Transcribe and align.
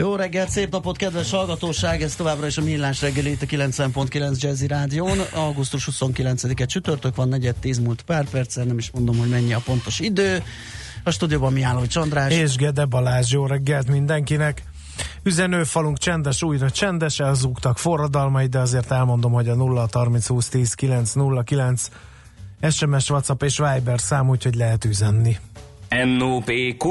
Jó 0.00 0.14
reggelt, 0.14 0.48
szép 0.48 0.70
napot, 0.70 0.96
kedves 0.96 1.30
hallgatóság! 1.30 2.02
Ez 2.02 2.14
továbbra 2.14 2.46
is 2.46 2.56
a 2.56 2.62
Millás 2.62 3.00
reggeli 3.00 3.30
itt 3.30 3.42
a 3.42 3.46
90.9 3.46 4.40
Jazzy 4.40 4.66
Rádión. 4.66 5.18
Augusztus 5.34 5.88
29-e 5.90 6.64
csütörtök 6.64 7.16
van, 7.16 7.28
negyed 7.28 7.54
10 7.56 7.78
múlt 7.78 8.02
pár 8.02 8.28
perccel, 8.30 8.64
nem 8.64 8.78
is 8.78 8.90
mondom, 8.90 9.18
hogy 9.18 9.28
mennyi 9.28 9.52
a 9.52 9.60
pontos 9.64 9.98
idő. 9.98 10.42
A 11.04 11.10
stúdióban 11.10 11.52
Mihály 11.52 11.86
Csandrás. 11.86 12.32
És 12.32 12.56
Gede 12.56 12.84
Balázs, 12.84 13.32
jó 13.32 13.46
reggelt 13.46 13.88
mindenkinek! 13.88 14.62
Üzenőfalunk 15.22 15.98
csendes, 15.98 16.42
újra 16.42 16.70
csendes, 16.70 17.18
elzúgtak 17.18 17.78
forradalmai, 17.78 18.46
de 18.46 18.58
azért 18.58 18.90
elmondom, 18.90 19.32
hogy 19.32 19.48
a 19.48 19.54
0 19.54 19.88
30 19.92 20.26
20 20.26 20.48
10 20.48 20.74
9 20.74 21.12
0 21.12 21.42
9 21.42 21.88
SMS, 22.70 23.10
WhatsApp 23.10 23.42
és 23.42 23.58
Viber 23.58 24.00
szám, 24.00 24.28
úgyhogy 24.28 24.54
lehet 24.54 24.84
üzenni. 24.84 25.36
NOPQ, 26.18 26.88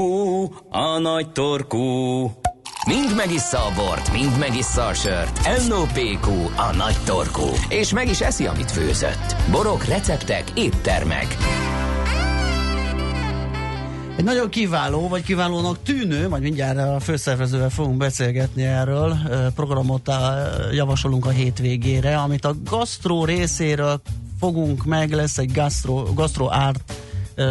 a 0.68 0.98
nagy 0.98 1.32
torkú. 1.32 2.30
Mind 2.86 3.14
megissza 3.16 3.58
a 3.58 3.72
bort, 3.74 4.12
mind 4.12 4.38
megissza 4.38 4.86
a 4.86 4.94
sört. 4.94 5.68
NOPQ, 5.68 6.30
a 6.56 6.74
nagy 6.76 6.96
torkú. 7.04 7.46
És 7.68 7.92
meg 7.92 8.08
is 8.08 8.20
eszi, 8.20 8.46
amit 8.46 8.70
főzött. 8.70 9.36
Borok, 9.50 9.84
receptek, 9.84 10.44
éttermek. 10.54 11.36
Egy 14.16 14.24
nagyon 14.24 14.48
kiváló, 14.48 15.08
vagy 15.08 15.22
kiválónak 15.22 15.82
tűnő, 15.82 16.28
majd 16.28 16.42
mindjárt 16.42 16.78
a 16.78 17.00
főszervezővel 17.00 17.70
fogunk 17.70 17.96
beszélgetni 17.96 18.62
erről, 18.62 19.16
programot 19.54 20.10
javasolunk 20.72 21.26
a 21.26 21.30
hétvégére, 21.30 22.16
amit 22.16 22.44
a 22.44 22.54
gasztró 22.64 23.24
részéről 23.24 24.00
fogunk 24.38 24.84
meg, 24.84 25.12
lesz 25.12 25.38
egy 25.38 25.52
gastro, 25.52 26.02
gastro 26.14 26.44
art 26.44 26.92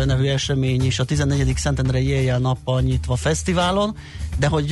nevű 0.05 0.27
esemény 0.27 0.85
is 0.85 0.99
a 0.99 1.03
14. 1.03 1.53
Szentendrei 1.55 2.09
éjjel 2.09 2.39
nappal 2.39 2.81
nyitva 2.81 3.15
fesztiválon, 3.15 3.95
de 4.39 4.47
hogy 4.47 4.71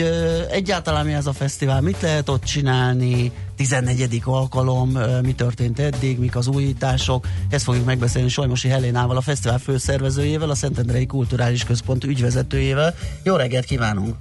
egyáltalán 0.51 1.05
mi 1.05 1.13
ez 1.13 1.25
a 1.25 1.33
fesztivál, 1.33 1.81
mit 1.81 2.01
lehet 2.01 2.29
ott 2.29 2.43
csinálni, 2.43 3.31
14. 3.55 4.21
alkalom, 4.25 4.89
mi 5.21 5.33
történt 5.33 5.79
eddig, 5.79 6.19
mik 6.19 6.35
az 6.35 6.47
újítások, 6.47 7.27
ezt 7.49 7.63
fogjuk 7.63 7.85
megbeszélni 7.85 8.29
Sajmosi 8.29 8.67
Helénával, 8.67 9.17
a 9.17 9.21
fesztivál 9.21 9.59
főszervezőjével, 9.59 10.49
a 10.49 10.55
Szentendrei 10.55 11.05
Kulturális 11.05 11.63
Központ 11.63 12.03
ügyvezetőjével. 12.03 12.95
Jó 13.23 13.35
reggelt 13.35 13.65
kívánunk! 13.65 14.15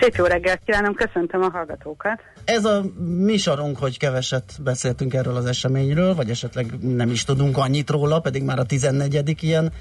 Szép 0.00 0.14
jó 0.14 0.24
reggelt 0.24 0.60
kívánom, 0.64 0.94
köszöntöm 0.94 1.42
a 1.42 1.50
hallgatókat. 1.52 2.20
Ez 2.44 2.64
a 2.64 2.82
mi 3.04 3.36
sorunk, 3.36 3.78
hogy 3.78 3.98
keveset 3.98 4.58
beszéltünk 4.62 5.14
erről 5.14 5.36
az 5.36 5.44
eseményről, 5.44 6.14
vagy 6.14 6.30
esetleg 6.30 6.78
nem 6.80 7.10
is 7.10 7.24
tudunk 7.24 7.56
annyit 7.56 7.90
róla, 7.90 8.20
pedig 8.20 8.42
már 8.42 8.58
a 8.58 8.64
14. 8.64 9.42
ilyen 9.42 9.72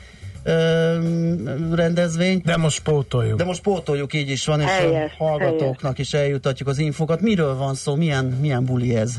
rendezvény. 1.72 2.42
De 2.46 2.58
most 2.58 2.84
pótoljuk. 2.84 3.38
De 3.38 3.44
most 3.44 3.62
pótoljuk, 3.62 4.14
így 4.14 4.30
is 4.30 4.46
van, 4.46 4.62
és 4.62 4.66
helyes, 4.66 5.16
a 5.18 5.24
hallgatóknak 5.24 5.82
helyes. 5.82 6.00
is 6.00 6.14
eljutatjuk 6.14 6.68
az 6.70 6.78
infokat. 6.78 7.22
Miről 7.22 7.58
van 7.58 7.74
szó, 7.74 7.96
milyen, 7.96 8.26
milyen 8.26 8.66
buli 8.66 8.96
ez? 8.96 9.16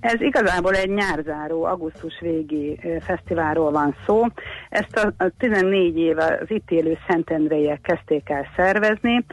Ez 0.00 0.20
igazából 0.20 0.74
egy 0.74 0.90
nyárzáró, 0.90 1.64
augusztus 1.64 2.20
végi 2.20 2.80
fesztiválról 3.00 3.70
van 3.70 3.96
szó. 4.06 4.22
Ezt 4.70 4.96
a, 4.96 5.24
a 5.24 5.30
14 5.38 5.98
éve 5.98 6.38
az 6.42 6.50
itt 6.50 6.70
élő 6.70 6.98
Szentendrejek 7.08 7.80
kezdték 7.80 8.30
el 8.30 8.46
szervezni 8.56 9.24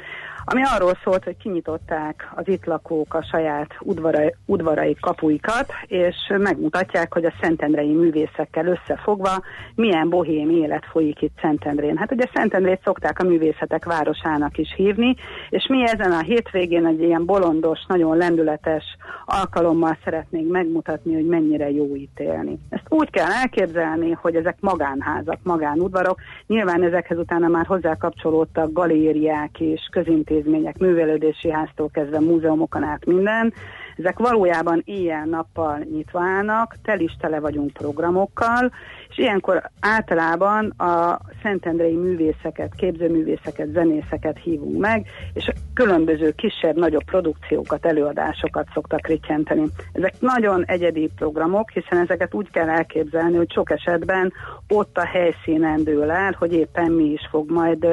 ami 0.46 0.62
arról 0.64 0.98
szólt, 1.04 1.24
hogy 1.24 1.38
kinyitották 1.38 2.32
az 2.36 2.48
itt 2.48 2.66
lakók 2.66 3.14
a 3.14 3.24
saját 3.24 3.76
udvarai, 3.80 4.36
udvarai 4.46 4.96
kapuikat, 5.00 5.74
és 5.88 6.16
megmutatják, 6.38 7.14
hogy 7.14 7.26
a 7.26 7.34
szentendrei 7.42 7.94
művészekkel 7.94 8.66
összefogva 8.66 9.42
milyen 9.76 10.10
bohém 10.10 10.50
élet 10.50 10.86
folyik 10.92 11.22
itt 11.22 11.40
Szentendrén. 11.42 11.98
Hát 11.98 12.12
ugye 12.12 12.26
Szentendrét 12.34 12.82
szokták 12.84 13.20
a 13.20 13.24
művészetek 13.24 13.86
városának 13.86 14.58
is 14.58 14.74
hívni, 14.76 15.16
és 15.50 15.68
mi 15.68 15.84
ezen 15.84 16.12
a 16.12 16.22
hétvégén 16.22 16.86
egy 16.86 17.02
ilyen 17.02 17.26
bolondos, 17.26 17.80
nagyon 17.88 18.18
lendületes 18.18 18.84
alkalommal 19.26 19.98
szeretnénk 20.04 20.52
megmutatni, 20.52 21.14
hogy 21.14 21.26
mennyire 21.26 21.72
jó 21.72 21.96
itt 21.96 22.20
élni. 22.20 22.60
Ezt 22.70 22.86
úgy 22.90 23.10
kell 23.10 23.32
elképzelni, 23.32 24.12
hogy 24.12 24.36
ezek 24.36 24.58
magánházak, 24.60 25.40
magánudvarok, 25.44 26.20
nyilván 26.48 26.84
ezekhez 26.84 27.18
utána 27.18 27.48
már 27.48 27.66
hozzá 27.66 27.96
kapcsolódtak 27.96 28.74
galériák 28.74 29.60
és 29.60 29.90
közintézmények, 29.92 30.30
intézmények, 30.32 30.78
művelődési 30.78 31.52
háztól 31.52 31.90
kezdve 31.90 32.20
múzeumokon 32.20 32.84
át 32.84 33.06
minden, 33.06 33.54
ezek 33.98 34.20
valójában 34.20 34.82
ilyen-nappal 34.86 35.78
nyitva 35.92 36.22
állnak, 36.22 36.76
tel 36.84 37.00
is 37.00 37.16
tele 37.20 37.40
vagyunk 37.40 37.72
programokkal, 37.72 38.72
és 39.10 39.18
ilyenkor 39.18 39.70
általában 39.80 40.70
a 40.70 41.20
szentendrei 41.42 41.96
művészeket, 41.96 42.74
képzőművészeket, 42.76 43.68
zenészeket 43.74 44.38
hívunk 44.38 44.80
meg, 44.80 45.06
és 45.34 45.52
különböző 45.74 46.32
kisebb-nagyobb 46.32 47.04
produkciókat, 47.04 47.86
előadásokat 47.86 48.68
szoktak 48.74 49.08
ricsenteni. 49.08 49.64
Ezek 49.92 50.14
nagyon 50.20 50.64
egyedi 50.66 51.10
programok, 51.16 51.70
hiszen 51.70 52.00
ezeket 52.00 52.34
úgy 52.34 52.52
kell 52.52 52.70
elképzelni, 52.70 53.38
hogy 53.38 53.52
sok 53.52 53.72
esetben 53.72 54.34
ott 54.68 54.98
a 54.98 55.06
helyszínen 55.06 55.84
dől 55.84 56.12
el, 56.12 56.36
hogy 56.40 56.54
éppen 56.54 56.92
mi 56.92 57.04
is 57.04 57.28
fog 57.32 57.52
majd 57.52 57.88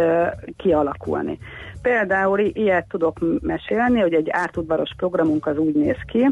kialakulni. 0.56 1.38
Például 1.88 2.38
ilyet 2.38 2.88
tudok 2.88 3.18
mesélni, 3.40 4.00
hogy 4.00 4.12
egy 4.12 4.28
ártudvaros 4.30 4.90
programunk 4.96 5.46
az 5.46 5.58
úgy 5.58 5.74
néz 5.74 5.96
ki, 6.06 6.28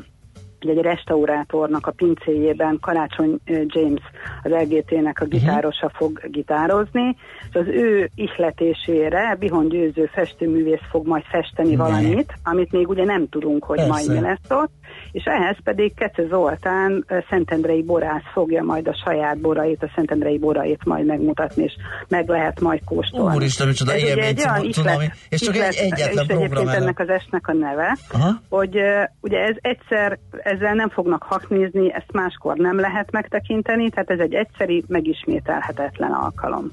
hogy 0.60 0.76
egy 0.76 0.82
restaurátornak 0.82 1.86
a 1.86 1.90
pincéjében 1.90 2.78
Karácsony 2.80 3.38
James, 3.44 4.02
az 4.42 4.50
LGT-nek 4.50 5.20
a 5.20 5.24
mhm. 5.24 5.32
gitárosa 5.32 5.90
fog 5.94 6.20
gitározni, 6.30 7.16
és 7.48 7.54
az 7.54 7.66
ő 7.66 8.10
ihletésére 8.14 9.36
Bihon 9.38 9.68
Győző 9.68 10.10
festőművész 10.12 10.86
fog 10.90 11.06
majd 11.06 11.24
festeni 11.24 11.74
ne. 11.74 11.76
valamit, 11.76 12.32
amit 12.44 12.72
még 12.72 12.88
ugye 12.88 13.04
nem 13.04 13.28
tudunk, 13.28 13.64
hogy 13.64 13.76
Persze. 13.76 13.92
majd 13.92 14.08
mi 14.08 14.28
lesz 14.28 14.50
ott, 14.50 14.75
és 15.16 15.24
ehhez 15.24 15.56
pedig 15.64 15.94
Kece 15.94 16.26
Zoltán 16.28 17.04
Szentendrei 17.30 17.82
borász 17.82 18.32
fogja 18.32 18.62
majd 18.62 18.88
a 18.88 18.96
saját 19.04 19.38
borait, 19.38 19.82
a 19.82 19.90
Szentendrei 19.94 20.38
borait 20.38 20.84
majd 20.84 21.06
megmutatni, 21.06 21.62
és 21.62 21.72
meg 22.08 22.28
lehet 22.28 22.60
majd 22.60 22.80
kóstolni. 22.84 23.36
Úristen, 23.36 23.66
micsoda 23.66 23.92
ez 23.92 24.02
ugye 24.02 24.12
egy 24.12 24.40
olyan 24.40 24.64
ihlet, 24.64 25.12
és 25.28 25.40
csak 25.40 25.56
egy 25.56 25.74
egyetlen 25.74 26.24
és 26.24 26.34
egyébként 26.34 26.68
ennek 26.68 26.98
az 26.98 27.08
esnek 27.08 27.48
a 27.48 27.52
neve, 27.52 27.96
Aha. 28.12 28.30
hogy 28.48 28.76
ugye 29.20 29.38
ez 29.38 29.56
egyszer, 29.60 30.18
ezzel 30.42 30.74
nem 30.74 30.88
fognak 30.88 31.22
haknézni, 31.22 31.92
ezt 31.92 32.12
máskor 32.12 32.56
nem 32.56 32.80
lehet 32.80 33.10
megtekinteni, 33.10 33.90
tehát 33.90 34.10
ez 34.10 34.18
egy 34.18 34.34
egyszeri, 34.34 34.84
megismételhetetlen 34.88 36.12
alkalom. 36.12 36.72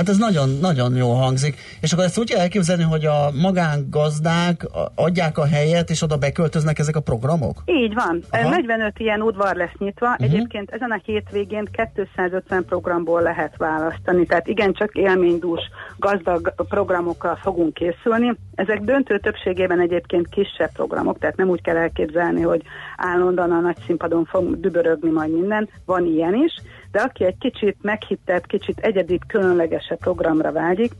Hát 0.00 0.08
ez 0.08 0.18
nagyon, 0.18 0.48
nagyon 0.60 0.94
jó 0.94 1.12
hangzik. 1.12 1.56
És 1.80 1.92
akkor 1.92 2.04
ezt 2.04 2.18
úgy 2.18 2.30
kell 2.30 2.40
elképzelni, 2.40 2.82
hogy 2.82 3.04
a 3.04 3.30
magángazdák 3.42 4.66
adják 4.94 5.38
a 5.38 5.46
helyet, 5.46 5.90
és 5.90 6.02
oda 6.02 6.16
beköltöznek 6.16 6.78
ezek 6.78 6.96
a 6.96 7.00
programok? 7.00 7.62
Így 7.64 7.94
van. 7.94 8.22
Aha. 8.30 8.48
45 8.48 8.98
ilyen 8.98 9.20
udvar 9.20 9.56
lesz 9.56 9.76
nyitva. 9.78 10.06
Uh-huh. 10.06 10.26
Egyébként 10.26 10.70
ezen 10.70 10.90
a 10.90 11.00
hétvégén 11.04 11.68
250 11.94 12.64
programból 12.64 13.22
lehet 13.22 13.56
választani. 13.56 14.26
Tehát 14.26 14.48
igencsak 14.48 14.94
élménydús, 14.94 15.60
gazdag 15.98 16.54
programokkal 16.68 17.36
fogunk 17.36 17.74
készülni. 17.74 18.34
Ezek 18.54 18.80
döntő 18.80 19.18
többségében 19.18 19.80
egyébként 19.80 20.28
kisebb 20.28 20.72
programok, 20.72 21.18
tehát 21.18 21.36
nem 21.36 21.48
úgy 21.48 21.62
kell 21.62 21.76
elképzelni, 21.76 22.40
hogy 22.42 22.62
állandóan 22.96 23.52
a 23.52 23.60
nagy 23.60 23.76
színpadon 23.86 24.24
fog 24.24 24.60
dübörögni 24.60 25.10
majd 25.10 25.32
minden. 25.32 25.68
Van 25.84 26.06
ilyen 26.06 26.34
is 26.34 26.54
de 26.90 27.00
aki 27.00 27.24
egy 27.24 27.38
kicsit 27.38 27.76
meghittett, 27.82 28.46
kicsit 28.46 28.78
egyedi, 28.78 29.18
különlegesebb 29.26 29.98
programra 29.98 30.52
vágyik, 30.52 30.92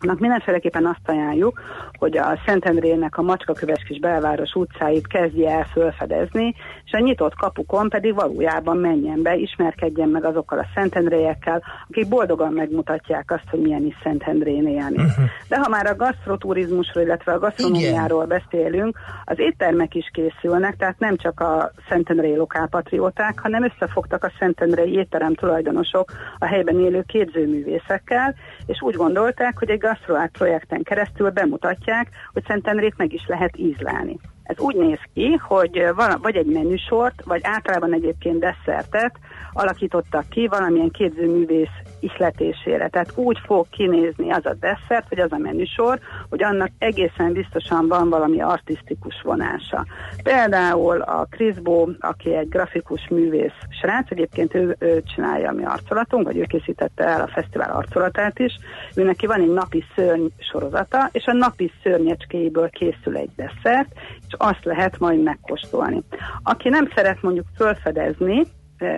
annak 0.00 0.18
mindenféleképpen 0.18 0.86
azt 0.86 1.08
ajánljuk, 1.08 1.60
hogy 1.98 2.16
a 2.16 2.38
Szentendrének 2.46 3.18
a 3.18 3.22
macskaköves 3.22 3.82
kis 3.86 3.98
belváros 3.98 4.54
utcáit 4.54 5.06
kezdje 5.06 5.50
el 5.50 5.64
felfedezni, 5.64 6.54
és 6.84 6.92
a 6.92 6.98
nyitott 6.98 7.34
kapukon 7.34 7.88
pedig 7.88 8.14
valójában 8.14 8.76
menjen 8.76 9.22
be, 9.22 9.36
ismerkedjen 9.36 10.08
meg 10.08 10.24
azokkal 10.24 10.58
a 10.58 10.66
Szentendréjekkel, 10.74 11.62
akik 11.88 12.08
boldogan 12.08 12.52
megmutatják 12.52 13.30
azt, 13.30 13.48
hogy 13.50 13.60
milyen 13.60 13.84
is 13.84 13.94
Szentendrén 14.02 14.66
élni. 14.66 14.96
Uh-huh. 14.96 15.24
De 15.48 15.58
ha 15.58 15.68
már 15.68 15.86
a 15.86 15.96
gasztroturizmusról, 15.96 17.04
illetve 17.04 17.32
a 17.32 17.38
gasztronómiáról 17.38 18.24
beszélünk, 18.24 18.98
az 19.24 19.38
éttermek 19.38 19.94
is 19.94 20.10
készülnek, 20.12 20.76
tehát 20.76 20.98
nem 20.98 21.16
csak 21.16 21.40
a 21.40 21.70
Szentendrei 21.88 22.36
lokálpatrióták, 22.36 23.38
hanem 23.38 23.64
összefogtak 23.64 24.24
a 24.24 24.32
Szentendrei 24.38 24.92
étterem 24.92 25.34
tulajdonosok 25.34 26.12
a 26.38 26.46
helyben 26.46 26.80
élő 26.80 27.04
képzőművészekkel, 27.06 28.34
és 28.66 28.82
úgy 28.82 28.94
gondolták, 28.94 29.58
hogy 29.58 29.70
egy 29.70 29.78
Gastroart 29.88 30.30
projekten 30.30 30.82
keresztül 30.82 31.30
bemutatják, 31.30 32.08
hogy 32.32 32.44
Szentendrét 32.46 32.96
meg 32.96 33.12
is 33.12 33.26
lehet 33.26 33.58
ízlelni. 33.58 34.18
Ez 34.42 34.58
úgy 34.58 34.76
néz 34.76 34.98
ki, 35.14 35.34
hogy 35.34 35.88
van, 35.94 36.18
vagy 36.22 36.36
egy 36.36 36.46
menüsort, 36.46 37.22
vagy 37.24 37.40
általában 37.44 37.92
egyébként 37.92 38.38
desszertet 38.38 39.18
alakítottak 39.58 40.28
ki 40.28 40.46
valamilyen 40.46 40.90
képzőművész 40.90 41.76
ihletésére. 42.00 42.88
Tehát 42.88 43.12
úgy 43.14 43.38
fog 43.44 43.66
kinézni 43.70 44.30
az 44.30 44.46
a 44.46 44.54
desszert, 44.54 45.08
vagy 45.08 45.18
az 45.18 45.32
a 45.32 45.38
menüsor, 45.38 45.98
hogy 46.28 46.42
annak 46.42 46.70
egészen 46.78 47.32
biztosan 47.32 47.88
van 47.88 48.08
valami 48.08 48.40
artistikus 48.40 49.20
vonása. 49.22 49.86
Például 50.22 51.00
a 51.00 51.28
Bo, 51.62 51.86
aki 51.98 52.34
egy 52.34 52.48
grafikus 52.48 53.08
művész 53.08 53.58
srác, 53.80 54.10
egyébként 54.10 54.54
ő, 54.54 54.76
ő 54.78 55.02
csinálja 55.14 55.48
a 55.48 55.52
mi 55.52 55.64
arcolatunk, 55.64 56.26
vagy 56.26 56.36
ő 56.36 56.42
készítette 56.42 57.04
el 57.04 57.20
a 57.20 57.28
fesztivál 57.28 57.70
arcolatát 57.70 58.38
is, 58.38 58.58
ő 58.94 59.02
neki 59.02 59.26
van 59.26 59.40
egy 59.40 59.52
napi 59.52 59.84
szörny 59.94 60.26
sorozata, 60.38 61.08
és 61.12 61.26
a 61.26 61.32
napi 61.32 61.72
szörnyecskéiből 61.82 62.70
készül 62.70 63.16
egy 63.16 63.30
desszert, 63.36 63.88
és 64.28 64.34
azt 64.36 64.64
lehet 64.64 64.98
majd 64.98 65.22
megkóstolni. 65.22 66.02
Aki 66.42 66.68
nem 66.68 66.88
szeret 66.94 67.22
mondjuk 67.22 67.46
fölfedezni, 67.56 68.46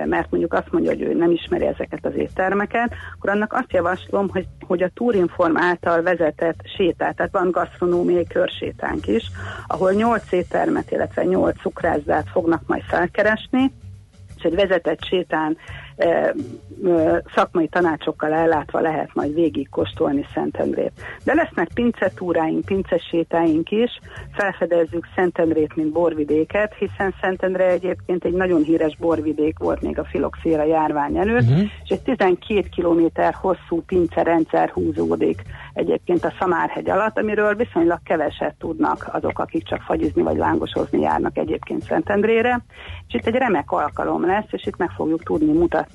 mert 0.04 0.30
mondjuk 0.30 0.52
azt 0.52 0.72
mondja, 0.72 0.90
hogy 0.90 1.02
ő 1.02 1.14
nem 1.14 1.30
ismeri 1.30 1.66
ezeket 1.66 2.04
az 2.04 2.14
éttermeket, 2.14 2.94
akkor 3.16 3.30
annak 3.30 3.52
azt 3.52 3.72
javaslom, 3.72 4.28
hogy, 4.28 4.46
hogy 4.66 4.82
a 4.82 4.90
Tourinform 4.94 5.56
által 5.56 6.02
vezetett 6.02 6.60
sétát, 6.76 7.16
tehát 7.16 7.32
van 7.32 7.50
gasztronómiai 7.50 8.26
körsétánk 8.26 9.06
is, 9.06 9.30
ahol 9.66 9.92
nyolc 9.92 10.32
éttermet, 10.32 10.90
illetve 10.90 11.24
nyolc 11.24 11.60
cukrászdát 11.60 12.28
fognak 12.28 12.62
majd 12.66 12.82
felkeresni, 12.82 13.72
és 14.36 14.42
egy 14.42 14.54
vezetett 14.54 15.04
sétán 15.04 15.56
szakmai 17.34 17.68
tanácsokkal 17.68 18.32
ellátva 18.32 18.80
lehet 18.80 19.14
majd 19.14 19.34
végig 19.34 19.68
kóstolni 19.68 20.26
Szentendrét. 20.34 20.92
De 21.24 21.34
lesznek 21.34 21.68
pincetúráink, 21.74 22.64
pincesétáink 22.64 23.70
is, 23.70 24.00
felfedezzük 24.32 25.06
Szentendrét, 25.14 25.76
mint 25.76 25.92
borvidéket, 25.92 26.74
hiszen 26.74 27.14
Szentendre 27.20 27.66
egyébként 27.66 28.24
egy 28.24 28.32
nagyon 28.32 28.62
híres 28.62 28.96
borvidék 28.96 29.58
volt 29.58 29.80
még 29.80 29.98
a 29.98 30.04
filoxéra 30.04 30.64
járvány 30.64 31.16
előtt, 31.16 31.42
uh-huh. 31.42 31.68
és 31.84 31.90
egy 31.90 32.02
12 32.02 32.68
kilométer 32.74 33.34
hosszú 33.34 33.82
pince 33.86 34.22
rendszer 34.22 34.70
húzódik 34.70 35.42
egyébként 35.72 36.24
a 36.24 36.32
Szamárhegy 36.38 36.90
alatt, 36.90 37.18
amiről 37.18 37.54
viszonylag 37.54 37.98
keveset 38.04 38.54
tudnak 38.58 39.08
azok, 39.12 39.38
akik 39.38 39.64
csak 39.64 39.80
fagyizni 39.80 40.22
vagy 40.22 40.36
lángosozni 40.36 41.00
járnak 41.00 41.38
egyébként 41.38 41.82
Szentendrére. 41.82 42.64
És 43.08 43.14
itt 43.14 43.26
egy 43.26 43.34
remek 43.34 43.70
alkalom 43.70 44.26
lesz, 44.26 44.46
és 44.50 44.66
itt 44.66 44.76
meg 44.76 44.90
fogjuk 44.90 45.22
tudni 45.22 45.52
mutatni 45.52 45.89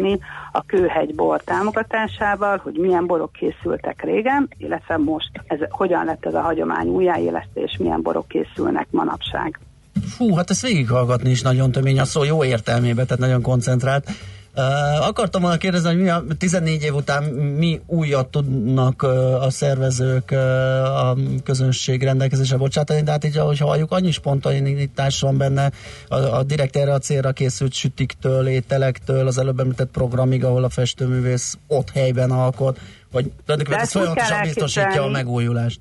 a 0.52 0.66
Kőhegy 0.66 1.16
bor 1.16 1.42
támogatásával, 1.44 2.58
hogy 2.64 2.74
milyen 2.74 3.06
borok 3.06 3.32
készültek 3.32 4.04
régen, 4.04 4.50
illetve 4.58 4.98
most 4.98 5.32
ez, 5.48 5.60
hogyan 5.70 6.06
lett 6.06 6.26
ez 6.26 6.34
a 6.34 6.42
hagyomány 6.42 6.88
újjáélesztés, 6.88 7.78
milyen 7.80 8.02
borok 8.02 8.28
készülnek 8.28 8.88
manapság. 8.92 9.60
Fú, 10.08 10.36
hát 10.36 10.50
ezt 10.50 10.62
végighallgatni 10.62 11.30
is 11.30 11.42
nagyon 11.42 11.72
tömény 11.72 12.00
a 12.00 12.06
szó, 12.06 12.24
jó 12.24 12.44
értelmében, 12.44 13.06
tehát 13.06 13.22
nagyon 13.22 13.42
koncentrált. 13.42 14.10
Uh, 14.58 15.08
akartam 15.08 15.42
volna 15.42 15.58
kérdezni, 15.58 15.88
hogy 15.88 16.02
mi 16.02 16.10
a 16.10 16.24
14 16.38 16.84
év 16.84 16.96
után 16.96 17.24
mi 17.34 17.82
újat 17.86 18.28
tudnak 18.28 19.04
uh, 19.04 19.44
a 19.44 19.50
szervezők 19.50 20.30
uh, 20.32 21.08
a 21.10 21.18
közönség 21.44 22.04
rendelkezésre 22.04 22.58
bocsátani, 22.58 23.02
de 23.02 23.12
hát 23.12 23.24
így 23.26 23.38
ahogy 23.38 23.58
halljuk, 23.58 23.92
annyi 23.92 24.12
spontaneitás 24.12 25.20
van 25.20 25.38
benne. 25.38 25.72
A, 26.08 26.16
a 26.16 26.44
direkt 26.44 26.76
erre 26.76 26.94
a 26.94 27.00
célra 27.00 27.32
készült 27.32 27.74
sütiktől, 27.74 28.48
ételektől, 28.48 29.28
az 29.28 29.38
előbb 29.38 29.60
említett 29.60 29.92
programig, 29.92 30.44
ahol 30.44 30.64
a 30.64 30.70
festőművész 30.70 31.58
ott 31.68 31.90
helyben 31.90 32.32
alkot, 32.32 32.80
hogy 33.12 33.32
tulajdonképpen 33.46 33.84
ez 33.84 33.92
folyamatosan 33.92 34.42
biztosítja 34.42 35.04
a 35.04 35.10
megújulást. 35.10 35.80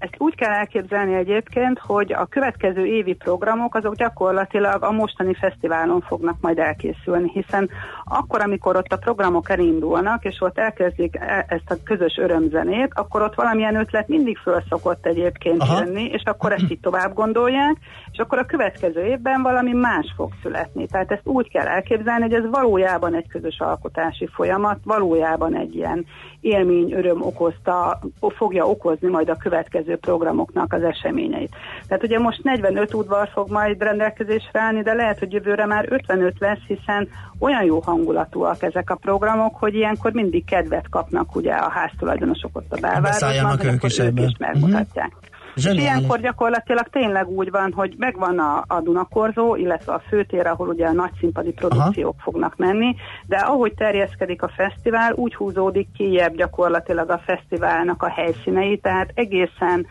Ezt 0.00 0.14
úgy 0.18 0.34
kell 0.34 0.50
elképzelni 0.50 1.14
egyébként, 1.14 1.78
hogy 1.78 2.12
a 2.12 2.26
következő 2.26 2.86
évi 2.86 3.14
programok 3.14 3.74
azok 3.74 3.94
gyakorlatilag 3.94 4.82
a 4.82 4.90
mostani 4.90 5.34
fesztiválon 5.34 6.00
fognak 6.00 6.36
majd 6.40 6.58
elkészülni, 6.58 7.30
hiszen 7.32 7.70
akkor, 8.04 8.40
amikor 8.40 8.76
ott 8.76 8.92
a 8.92 8.96
programok 8.96 9.50
elindulnak, 9.50 10.24
és 10.24 10.40
ott 10.40 10.58
elkezdik 10.58 11.16
e- 11.16 11.44
ezt 11.48 11.70
a 11.70 11.82
közös 11.84 12.16
örömzenét, 12.16 12.90
akkor 12.94 13.22
ott 13.22 13.34
valamilyen 13.34 13.76
ötlet 13.76 14.08
mindig 14.08 14.38
föl 14.38 14.62
szokott 14.68 15.06
egyébként 15.06 15.60
Aha. 15.60 15.84
jönni, 15.84 16.04
és 16.04 16.22
akkor 16.24 16.52
ezt 16.52 16.70
így 16.70 16.80
tovább 16.80 17.14
gondolják, 17.14 17.76
és 18.12 18.18
akkor 18.18 18.38
a 18.38 18.46
következő 18.46 19.04
évben 19.04 19.42
valami 19.42 19.72
más 19.72 20.12
fog 20.16 20.32
születni. 20.42 20.86
Tehát 20.86 21.12
ezt 21.12 21.26
úgy 21.26 21.50
kell 21.50 21.66
elképzelni, 21.66 22.22
hogy 22.22 22.34
ez 22.34 22.50
valójában 22.50 23.14
egy 23.14 23.28
közös 23.28 23.58
alkotási 23.58 24.26
folyamat, 24.26 24.78
valójában 24.84 25.56
egy 25.56 25.74
ilyen 25.74 26.06
élmény, 26.40 26.92
öröm 26.92 27.22
okozta, 27.22 27.98
fogja 28.36 28.68
okozni 28.68 29.08
majd 29.08 29.28
a 29.28 29.36
következő 29.36 29.89
programoknak 29.96 30.72
az 30.72 30.82
eseményeit. 30.82 31.56
Tehát 31.88 32.02
ugye 32.02 32.18
most 32.18 32.42
45 32.42 32.94
udvar 32.94 33.28
fog 33.32 33.50
majd 33.50 33.82
rendelkezésre 33.82 34.60
állni, 34.60 34.82
de 34.82 34.94
lehet, 34.94 35.18
hogy 35.18 35.32
jövőre 35.32 35.66
már 35.66 35.86
55 35.88 36.34
lesz, 36.38 36.62
hiszen 36.66 37.08
olyan 37.38 37.64
jó 37.64 37.80
hangulatúak 37.80 38.62
ezek 38.62 38.90
a 38.90 38.94
programok, 38.94 39.56
hogy 39.56 39.74
ilyenkor 39.74 40.12
mindig 40.12 40.44
kedvet 40.44 40.88
kapnak 40.88 41.36
ugye 41.36 41.52
a 41.52 41.70
háztulajdonosok 41.70 42.56
ott 42.56 42.72
a 42.72 42.80
belvárosban, 42.80 43.56
hogy 43.56 43.64
ők 43.64 43.82
is, 43.82 43.98
ők 43.98 44.20
is 44.20 44.36
megmutatják. 44.38 45.12
Uh-huh. 45.14 45.30
Zseniális. 45.54 45.82
És 45.82 45.88
ilyenkor 45.88 46.20
gyakorlatilag 46.20 46.88
tényleg 46.88 47.28
úgy 47.28 47.50
van, 47.50 47.72
hogy 47.72 47.94
megvan 47.98 48.38
a, 48.38 48.64
a 48.66 48.80
Dunakorzó, 48.80 49.56
illetve 49.56 49.92
a 49.92 50.02
főtér, 50.08 50.46
ahol 50.46 50.68
ugye 50.68 50.86
a 50.86 50.92
nagy 50.92 51.10
színpadi 51.18 51.52
produkciók 51.52 52.14
Aha. 52.18 52.22
fognak 52.22 52.56
menni, 52.56 52.96
de 53.26 53.36
ahogy 53.36 53.74
terjeszkedik 53.74 54.42
a 54.42 54.52
fesztivál, 54.56 55.12
úgy 55.12 55.34
húzódik 55.34 55.88
kijebb 55.96 56.34
gyakorlatilag 56.34 57.10
a 57.10 57.22
fesztiválnak 57.24 58.02
a 58.02 58.08
helyszínei, 58.08 58.78
tehát 58.78 59.10
egészen 59.14 59.86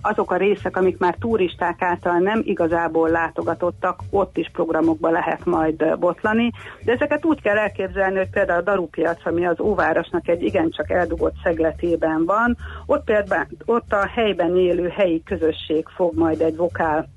azok 0.00 0.30
a 0.30 0.36
részek, 0.36 0.76
amik 0.76 0.98
már 0.98 1.16
turisták 1.20 1.82
által 1.82 2.18
nem 2.18 2.42
igazából 2.44 3.08
látogatottak, 3.08 4.00
ott 4.10 4.36
is 4.36 4.50
programokba 4.52 5.10
lehet 5.10 5.44
majd 5.44 5.98
botlani, 5.98 6.50
de 6.84 6.92
ezeket 6.92 7.24
úgy 7.24 7.42
kell 7.42 7.56
elképzelni, 7.56 8.16
hogy 8.16 8.30
például 8.30 8.58
a 8.58 8.62
Darupiac, 8.62 9.26
ami 9.26 9.46
az 9.46 9.60
Óvárosnak 9.60 10.28
egy 10.28 10.42
igencsak 10.42 10.90
eldugott 10.90 11.34
szegletében 11.42 12.24
van, 12.24 12.56
ott 12.86 13.04
például 13.04 13.46
ott 13.64 13.92
a 13.92 14.06
helyben 14.06 14.56
élő 14.56 14.88
helyi 14.88 15.22
közösség 15.22 15.86
fog 15.88 16.14
majd 16.14 16.40
egy 16.40 16.56
vokál 16.56 17.08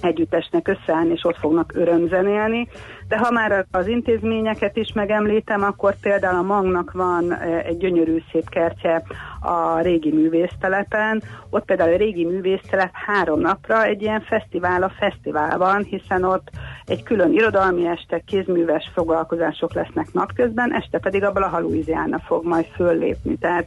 együttesnek 0.00 0.68
összeállni, 0.68 1.12
és 1.12 1.24
ott 1.24 1.38
fognak 1.38 1.72
örömzenélni. 1.74 2.68
De 3.10 3.18
ha 3.18 3.30
már 3.30 3.66
az 3.70 3.86
intézményeket 3.86 4.76
is 4.76 4.92
megemlítem, 4.92 5.62
akkor 5.62 5.94
például 6.00 6.38
a 6.38 6.42
Magnak 6.42 6.92
van 6.92 7.34
egy 7.40 7.76
gyönyörű 7.76 8.22
szép 8.32 8.48
kertje 8.48 9.02
a 9.40 9.80
régi 9.80 10.12
művésztelepen. 10.12 11.22
Ott 11.50 11.64
például 11.64 11.92
a 11.92 11.96
régi 11.96 12.24
művésztelep 12.24 12.90
három 12.92 13.40
napra 13.40 13.84
egy 13.84 14.02
ilyen 14.02 14.20
fesztivál 14.20 14.82
a 14.82 14.92
fesztiválban, 14.98 15.82
hiszen 15.82 16.24
ott 16.24 16.50
egy 16.86 17.02
külön 17.02 17.32
irodalmi 17.32 17.86
este, 17.86 18.22
kézműves 18.26 18.90
foglalkozások 18.94 19.74
lesznek 19.74 20.12
napközben, 20.12 20.74
este 20.74 20.98
pedig 20.98 21.24
a 21.24 21.32
Blaha 21.32 21.60
Louisiana 21.60 22.18
fog 22.18 22.44
majd 22.44 22.66
föllépni. 22.74 23.36
Tehát 23.36 23.66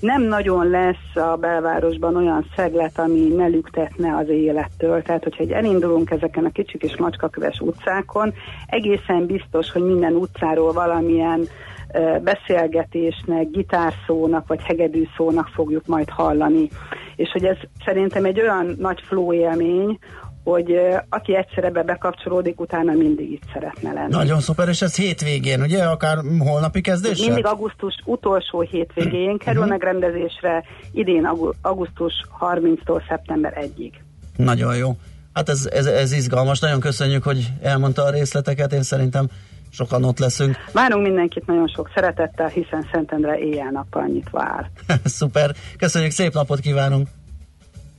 nem 0.00 0.22
nagyon 0.22 0.68
lesz 0.68 1.16
a 1.16 1.36
belvárosban 1.36 2.16
olyan 2.16 2.46
szeglet, 2.56 2.98
ami 2.98 3.28
ne 3.36 3.46
lüktetne 3.46 4.16
az 4.16 4.28
élettől. 4.28 5.02
Tehát, 5.02 5.22
hogyha 5.22 5.42
egy 5.42 5.52
elindulunk 5.52 6.10
ezeken 6.10 6.44
a 6.44 6.50
kicsik 6.50 6.82
és 6.82 6.96
macskaköves 6.96 7.60
utcákon, 7.60 8.32
egészen 8.84 9.26
biztos, 9.26 9.70
hogy 9.70 9.82
minden 9.82 10.14
utcáról 10.14 10.72
valamilyen 10.72 11.48
beszélgetésnek, 12.22 13.50
gitárszónak 13.50 14.46
vagy 14.46 14.62
hegedűszónak 14.62 15.48
fogjuk 15.54 15.86
majd 15.86 16.08
hallani. 16.08 16.68
És 17.16 17.30
hogy 17.32 17.44
ez 17.44 17.56
szerintem 17.84 18.24
egy 18.24 18.40
olyan 18.40 18.76
nagy 18.78 19.00
flow 19.06 19.32
élmény, 19.32 19.98
hogy 20.44 20.78
aki 21.08 21.36
egyszer 21.36 21.64
ebbe 21.64 21.82
bekapcsolódik, 21.82 22.60
utána 22.60 22.92
mindig 22.92 23.32
itt 23.32 23.42
szeretne 23.52 23.92
lenni. 23.92 24.10
Nagyon 24.10 24.40
szuper, 24.40 24.68
és 24.68 24.82
ez 24.82 24.96
hétvégén, 24.96 25.60
ugye? 25.60 25.82
Akár 25.84 26.18
holnapi 26.38 26.80
kezdés? 26.80 27.26
Mindig 27.26 27.46
augusztus 27.46 27.94
utolsó 28.04 28.60
hétvégén 28.60 29.38
kerül 29.38 29.62
uh-huh. 29.62 29.70
megrendezésre, 29.70 30.64
idén 30.92 31.24
augusztus 31.62 32.12
30-tól 32.40 33.08
szeptember 33.08 33.68
1-ig. 33.76 33.92
Nagyon 34.36 34.76
jó. 34.76 34.96
Hát 35.34 35.48
ez, 35.48 35.68
ez, 35.72 35.86
ez 35.86 36.12
izgalmas, 36.12 36.58
nagyon 36.58 36.80
köszönjük, 36.80 37.22
hogy 37.22 37.52
elmondta 37.62 38.02
a 38.02 38.10
részleteket, 38.10 38.72
én 38.72 38.82
szerintem 38.82 39.26
sokan 39.70 40.04
ott 40.04 40.18
leszünk. 40.18 40.56
Várunk 40.72 41.02
mindenkit 41.02 41.46
nagyon 41.46 41.68
sok 41.68 41.90
szeretettel, 41.94 42.48
hiszen 42.48 42.88
Szentendre 42.92 43.38
éjjel-nappal 43.38 44.06
nyitva 44.06 44.42
áll. 44.42 44.66
Szuper, 45.04 45.54
köszönjük, 45.78 46.10
szép 46.10 46.32
napot 46.32 46.60
kívánunk! 46.60 47.08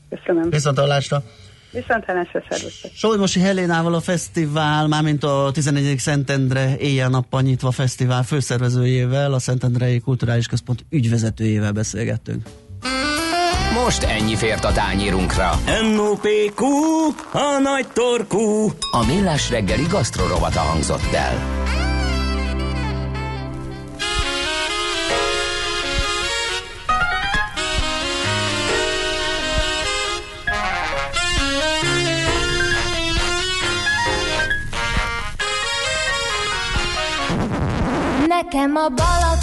Köszönöm. 0.10 0.50
Viszont 0.50 0.80
hallásra! 0.80 1.24
Viszont 1.72 2.06
hallásra, 2.06 2.44
szervusztok! 2.50 2.92
Solymosi 2.94 3.40
Helénával 3.40 3.94
a 3.94 4.00
fesztivál, 4.00 4.88
mármint 4.88 5.24
a 5.24 5.50
11. 5.54 5.98
Szentendre 5.98 6.78
éjjel-nappal 6.78 7.42
nyitva 7.42 7.72
fesztivál 7.72 8.24
főszervezőjével, 8.24 9.34
a 9.34 9.40
Szentendrei 9.40 10.00
Kulturális 10.00 10.48
Központ 10.48 10.86
ügyvezetőjével 10.90 11.72
beszélgettünk. 11.72 12.48
Most 13.84 14.04
ennyi 14.04 14.36
fért 14.36 14.66
a 14.66 14.72
tányérunkra. 14.72 15.60
NOPQ, 15.96 16.66
a 17.32 17.60
nagy 17.62 17.88
torkú. 17.94 18.70
A 18.92 19.06
millás 19.08 19.50
reggeli 19.50 19.86
gasztrorovata 19.90 20.60
hangzott 20.60 21.14
el. 21.14 21.64
Nekem 38.28 38.76
a 38.76 38.90
bal 38.90 39.35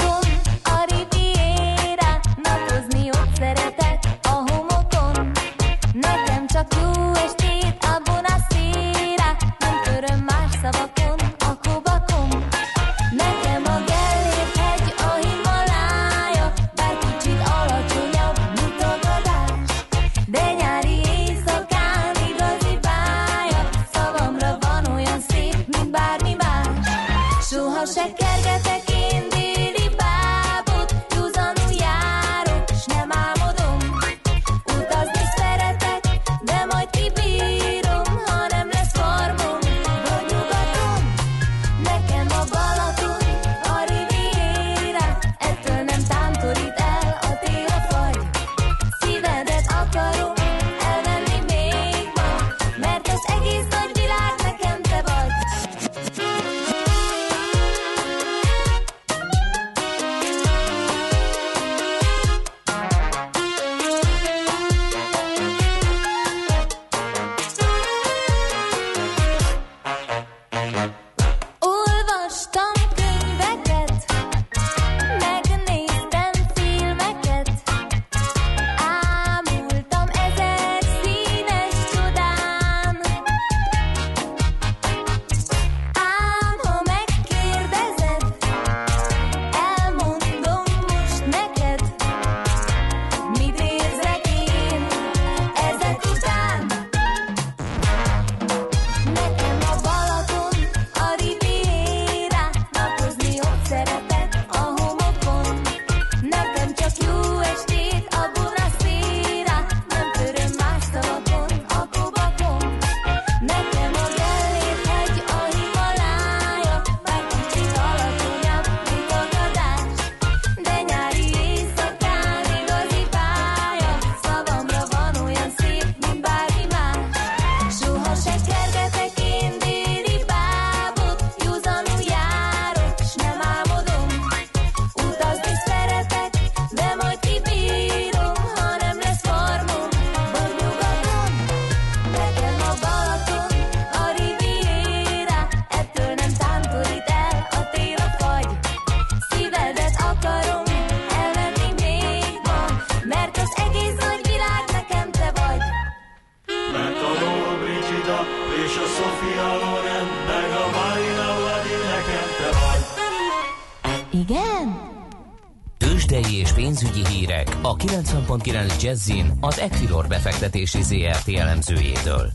90.9 168.39 168.83
Jazzin 168.83 169.33
az 169.41 169.59
Equilor 169.59 170.07
befektetési 170.07 170.83
ZRT 170.83 171.29
elemzőjétől. 171.29 172.31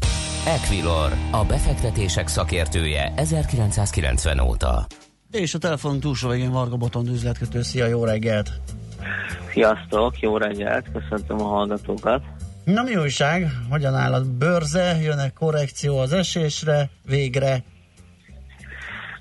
Equilor, 0.46 1.12
a 1.32 1.46
befektetések 1.46 2.28
szakértője 2.28 3.14
1990 3.16 4.40
óta. 4.40 4.86
És 5.32 5.54
a 5.54 5.58
telefon 5.58 6.00
túlsó 6.00 6.30
végén 6.30 6.52
Varga 6.52 6.76
Botond 6.76 7.08
üzletkötő. 7.08 7.62
Szia, 7.62 7.86
jó 7.86 8.04
reggelt! 8.04 8.50
Sziasztok, 9.52 10.20
jó 10.20 10.38
reggelt, 10.38 10.86
köszöntöm 10.92 11.42
a 11.42 11.48
hallgatókat. 11.48 12.22
Na 12.64 12.84
mi 12.84 12.96
újság? 12.96 13.52
Hogyan 13.70 13.96
áll 13.96 14.14
a 14.14 14.22
bőrze? 14.38 14.98
Jön-e 15.02 15.30
korrekció 15.30 15.98
az 15.98 16.14
esésre? 16.14 16.90
Végre? 17.06 17.64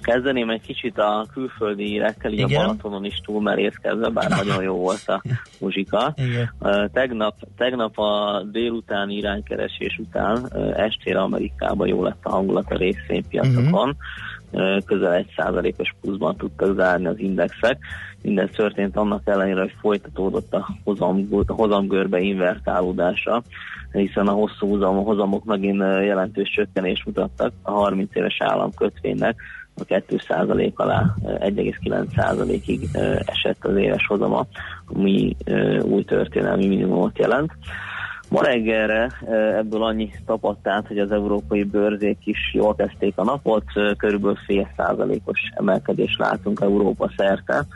Kezdeném 0.07 0.51
egy 0.51 0.61
kicsit 0.61 0.99
a 0.99 1.27
külföldi 1.33 1.85
hírekkel, 1.85 2.33
így 2.33 2.39
Igen. 2.39 2.61
a 2.61 2.65
Balatonon 2.65 3.05
is 3.05 3.21
túlmerészkedve, 3.25 4.09
bár 4.09 4.31
nagyon 4.31 4.63
jó 4.63 4.75
volt 4.75 5.03
a 5.07 5.23
muzsika. 5.61 6.15
Igen. 6.17 6.91
Tegnap, 6.93 7.35
tegnap 7.57 7.99
a 7.99 8.43
délutáni 8.53 9.15
iránykeresés 9.15 9.99
után 9.99 10.47
ö, 10.53 10.71
estére 10.75 11.21
Amerikában 11.21 11.89
jó 11.89 12.03
lett 12.03 12.21
a 12.23 12.31
hangulat 12.31 12.71
a 12.71 12.77
részvénypiacokon. 12.77 13.97
Ö, 14.51 14.79
Közel 14.85 15.13
egy 15.13 15.33
százalékos 15.37 15.95
pluszban 16.01 16.37
tudtak 16.37 16.77
zárni 16.77 17.07
az 17.07 17.19
indexek. 17.19 17.79
Mindez 18.23 18.51
történt 18.51 18.97
annak 18.97 19.23
ellenére, 19.25 19.61
hogy 19.61 19.75
folytatódott 19.81 20.55
a, 20.55 20.69
hozam, 20.85 21.29
a 21.47 21.53
hozamgörbe 21.53 22.21
invertálódása, 22.21 23.43
hiszen 23.93 24.27
a 24.27 24.33
hosszú 24.33 24.69
hozam, 24.69 25.05
hozamok 25.05 25.45
megint 25.45 25.81
jelentős 25.81 26.51
csökkenést 26.55 27.05
mutattak. 27.05 27.53
A 27.63 27.71
30 27.71 28.15
éves 28.15 28.37
államkötvénynek 28.39 29.37
a 29.77 29.85
2% 29.85 30.75
alá 30.75 31.15
ö, 31.25 31.35
1,9%-ig 31.39 32.89
ö, 32.95 33.17
esett 33.25 33.65
az 33.65 33.77
éves 33.77 34.07
hozama, 34.07 34.47
ami 34.87 35.37
ö, 35.45 35.81
új 35.81 36.05
történelmi 36.05 36.67
minimumot 36.67 37.19
jelent. 37.19 37.53
Ma 38.29 38.43
reggelre 38.43 39.11
ebből 39.57 39.83
annyi 39.83 40.11
tapadt 40.27 40.69
át, 40.69 40.87
hogy 40.87 40.99
az 40.99 41.11
európai 41.13 41.63
bőrzék 41.65 42.19
is 42.25 42.39
jól 42.53 42.75
kezdték 42.75 43.13
a 43.17 43.25
napot, 43.25 43.65
körülbelül 43.97 44.37
fél 44.47 44.69
százalékos 44.77 45.41
emelkedést 45.55 46.19
látunk 46.19 46.61
Európa 46.61 47.11
szerte. 47.17 47.67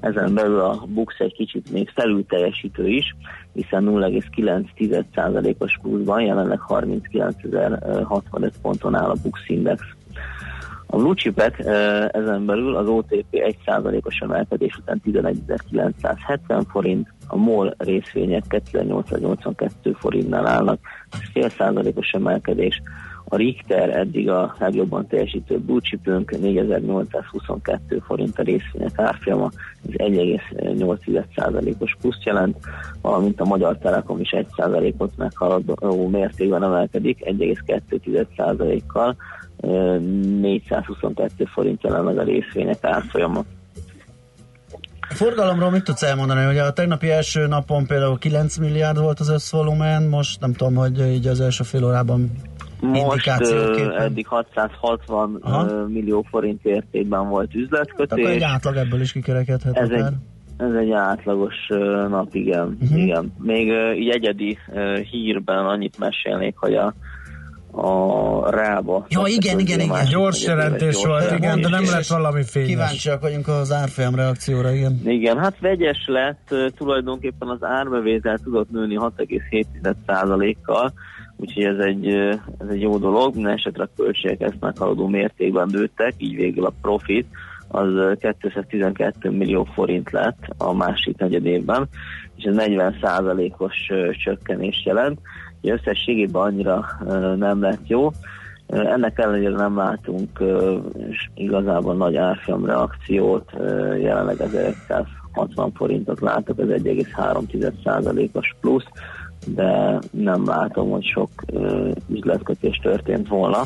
Ezen 0.00 0.34
belül 0.34 0.60
a 0.60 0.84
BUX 0.86 1.14
egy 1.18 1.32
kicsit 1.32 1.70
még 1.70 1.90
felül 1.94 2.26
teljesítő 2.26 2.88
is, 2.88 3.16
hiszen 3.52 3.84
0,9%-os 3.86 5.78
pluszban, 5.82 6.20
jelenleg 6.20 6.60
39.065 6.68 8.50
ponton 8.62 8.94
áll 8.94 9.10
a 9.10 9.16
BUX 9.22 9.40
Index. 9.46 9.82
A 10.92 10.96
blue 10.96 11.14
chipek 11.14 11.58
ezen 12.12 12.46
belül 12.46 12.76
az 12.76 12.86
OTP 12.86 13.26
1%-os 13.30 14.18
emelkedés 14.18 14.76
után 14.76 15.02
11.970 15.06 16.62
forint, 16.68 17.08
a 17.26 17.36
MOL 17.36 17.74
részvények 17.78 18.44
2882 18.48 19.92
forintnál 19.92 20.46
állnak, 20.46 20.78
fél 21.32 21.48
százalékos 21.48 22.10
emelkedés. 22.10 22.82
A 23.24 23.36
Richter 23.36 23.96
eddig 23.96 24.30
a 24.30 24.54
legjobban 24.58 25.06
teljesítő 25.06 25.58
blue 25.58 25.80
chipünk 25.80 26.30
4822 26.30 27.98
forint 27.98 28.38
a 28.38 28.42
részvények 28.42 28.98
árfolyama, 28.98 29.50
ez 29.88 29.94
1,8%-os 29.96 31.96
pluszt 32.00 32.24
jelent, 32.24 32.56
valamint 33.02 33.40
a 33.40 33.44
Magyar 33.44 33.78
Telekom 33.78 34.20
is 34.20 34.34
1%-ot 34.36 35.16
meghaladó 35.16 36.08
mértékben 36.08 36.62
emelkedik, 36.62 37.18
1,2%-kal, 37.24 39.16
422 39.60 41.44
forint 41.44 41.82
jelen 41.82 42.04
meg 42.04 42.18
a 42.18 42.22
részvények 42.22 42.84
árfolyama. 42.84 43.44
A 45.00 45.14
forgalomról 45.14 45.70
mit 45.70 45.84
tudsz 45.84 46.02
elmondani? 46.02 46.44
Hogy 46.44 46.58
a 46.58 46.72
tegnapi 46.72 47.10
első 47.10 47.46
napon 47.46 47.86
például 47.86 48.18
9 48.18 48.56
milliárd 48.56 48.98
volt 48.98 49.20
az 49.20 49.28
összvolumen, 49.28 50.02
most 50.02 50.40
nem 50.40 50.52
tudom, 50.52 50.74
hogy 50.74 51.00
így 51.00 51.26
az 51.26 51.40
első 51.40 51.64
fél 51.64 51.84
órában 51.84 52.30
Most 52.80 53.28
eddig 53.98 54.26
660 54.26 55.38
Aha. 55.40 55.86
millió 55.86 56.26
forint 56.30 56.64
értékben 56.64 57.28
volt 57.28 57.50
Tehát 57.50 57.88
akkor 57.92 58.08
egy 58.08 58.20
üzletkötés. 58.20 58.42
átlag 58.42 58.76
ebből 58.76 59.00
is 59.00 59.12
kikerekedhet 59.12 59.76
Ez 59.76 59.90
egy, 59.90 60.04
ez 60.56 60.72
egy 60.80 60.90
átlagos 60.90 61.54
nap, 62.08 62.34
igen. 62.34 62.76
Uh-huh. 62.80 63.02
igen. 63.02 63.32
Még 63.38 63.72
így 63.98 64.08
egyedi 64.08 64.58
hírben 65.10 65.66
annyit 65.66 65.98
mesélnék, 65.98 66.56
hogy 66.56 66.74
a, 66.74 66.94
a 67.80 68.50
Rába. 68.50 69.06
Ja, 69.08 69.22
igen, 69.26 69.58
igen, 69.58 69.80
igen. 69.80 70.04
Gyors 70.10 70.44
jelentés 70.44 71.04
volt, 71.04 71.30
igen, 71.30 71.60
de 71.60 71.68
nem 71.68 71.84
lett 71.84 72.06
valami 72.06 72.42
fényes. 72.44 72.68
Kíváncsiak 72.68 73.20
vagyunk 73.20 73.48
az 73.48 73.72
árfolyam 73.72 74.14
reakcióra, 74.14 74.72
igen. 74.72 75.00
Igen, 75.04 75.38
hát 75.38 75.60
vegyes 75.60 76.04
lett, 76.06 76.54
tulajdonképpen 76.76 77.48
az 77.48 77.62
árbevétel 77.62 78.38
tudott 78.38 78.70
nőni 78.70 78.96
6,7%-kal, 78.98 80.92
úgyhogy 81.36 81.64
ez 81.64 81.78
egy, 81.78 82.06
ez 82.58 82.68
egy 82.70 82.80
jó 82.80 82.98
dolog, 82.98 83.34
minden 83.34 83.52
esetre 83.52 83.82
a 83.82 83.88
költségek 83.96 84.40
ezt 84.40 84.60
meghaladó 84.60 85.06
mértékben 85.06 85.68
nőttek, 85.72 86.14
így 86.16 86.36
végül 86.36 86.64
a 86.64 86.72
profit 86.80 87.26
az 87.72 87.94
ö, 87.94 88.12
212 88.40 89.30
millió 89.30 89.64
forint 89.64 90.10
lett 90.10 90.38
a 90.56 90.74
másik 90.74 91.16
negyed 91.18 91.46
évben, 91.46 91.88
és 92.36 92.44
ez 92.44 92.54
40%-os 92.58 93.88
ö, 93.90 94.10
csökkenés 94.12 94.82
jelent. 94.84 95.18
Összességében 95.62 96.42
annyira 96.42 96.86
nem 97.36 97.60
lett 97.60 97.86
jó, 97.86 98.10
Ennek 98.70 99.18
ellenére 99.18 99.56
nem 99.56 99.76
látunk 99.76 100.42
igazából 101.34 101.94
nagy 101.94 102.16
árfolyam 102.16 102.64
reakciót, 102.64 103.50
jelenleg 103.98 104.40
1160 104.40 105.72
forintot 105.72 106.20
látok, 106.20 106.58
ez 106.58 106.66
1,3%-os 106.68 108.54
plusz, 108.60 108.84
de 109.46 109.98
nem 110.10 110.46
látom, 110.46 110.90
hogy 110.90 111.04
sok 111.04 111.30
üzletkötés 112.08 112.76
történt 112.82 113.28
volna, 113.28 113.62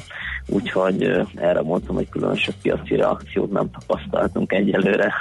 úgyhogy 0.49 1.03
erre 1.35 1.63
mondtam, 1.63 1.95
hogy 1.95 2.09
különösebb 2.09 2.55
piaci 2.63 2.97
reakciót 2.97 3.53
nem 3.53 3.71
tapasztaltunk 3.71 4.53
egyelőre. 4.53 5.13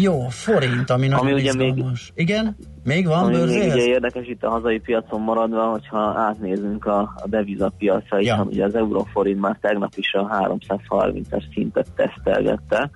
Jó, 0.00 0.20
forint, 0.28 0.90
ami 0.90 1.06
nagyon 1.06 1.32
ugye 1.32 1.54
még-. 1.54 1.84
Igen? 2.14 2.56
Még 2.84 3.06
van 3.06 3.24
Ami 3.24 3.32
bőrzéhez? 3.34 3.74
ugye 3.74 3.84
érdekes 3.84 4.26
itt 4.26 4.42
a 4.44 4.50
hazai 4.50 4.78
piacon 4.78 5.20
maradva, 5.20 5.62
hogyha 5.70 5.98
átnézünk 5.98 6.84
a, 6.84 6.98
a 7.00 7.24
devizapiacra, 7.28 8.20
Ja. 8.20 8.46
ugye 8.50 8.64
az 8.64 8.74
euróforint 8.74 9.40
már 9.40 9.58
tegnap 9.60 9.92
is 9.96 10.12
a 10.14 10.28
330-as 10.68 11.42
szintet 11.54 11.86
tesztelgette, 11.96 12.90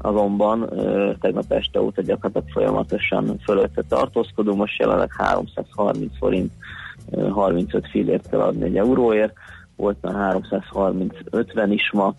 azonban 0.00 0.78
ö, 0.78 1.12
tegnap 1.20 1.52
este 1.52 1.80
óta 1.80 2.02
gyakorlatilag 2.02 2.48
folyamatosan 2.52 3.38
fölötte 3.44 3.82
tartózkodó, 3.88 4.54
most 4.54 4.78
jelenleg 4.78 5.10
330 5.16 6.12
forint 6.18 6.52
ö, 7.10 7.28
35 7.28 7.88
fillért 7.90 8.28
kell 8.30 8.40
adni 8.40 8.64
egy 8.64 8.76
euróért, 8.76 9.32
volt 9.76 9.96
már 10.00 10.36
330-50 10.50 11.66
is 11.68 11.90
ma. 11.92 12.14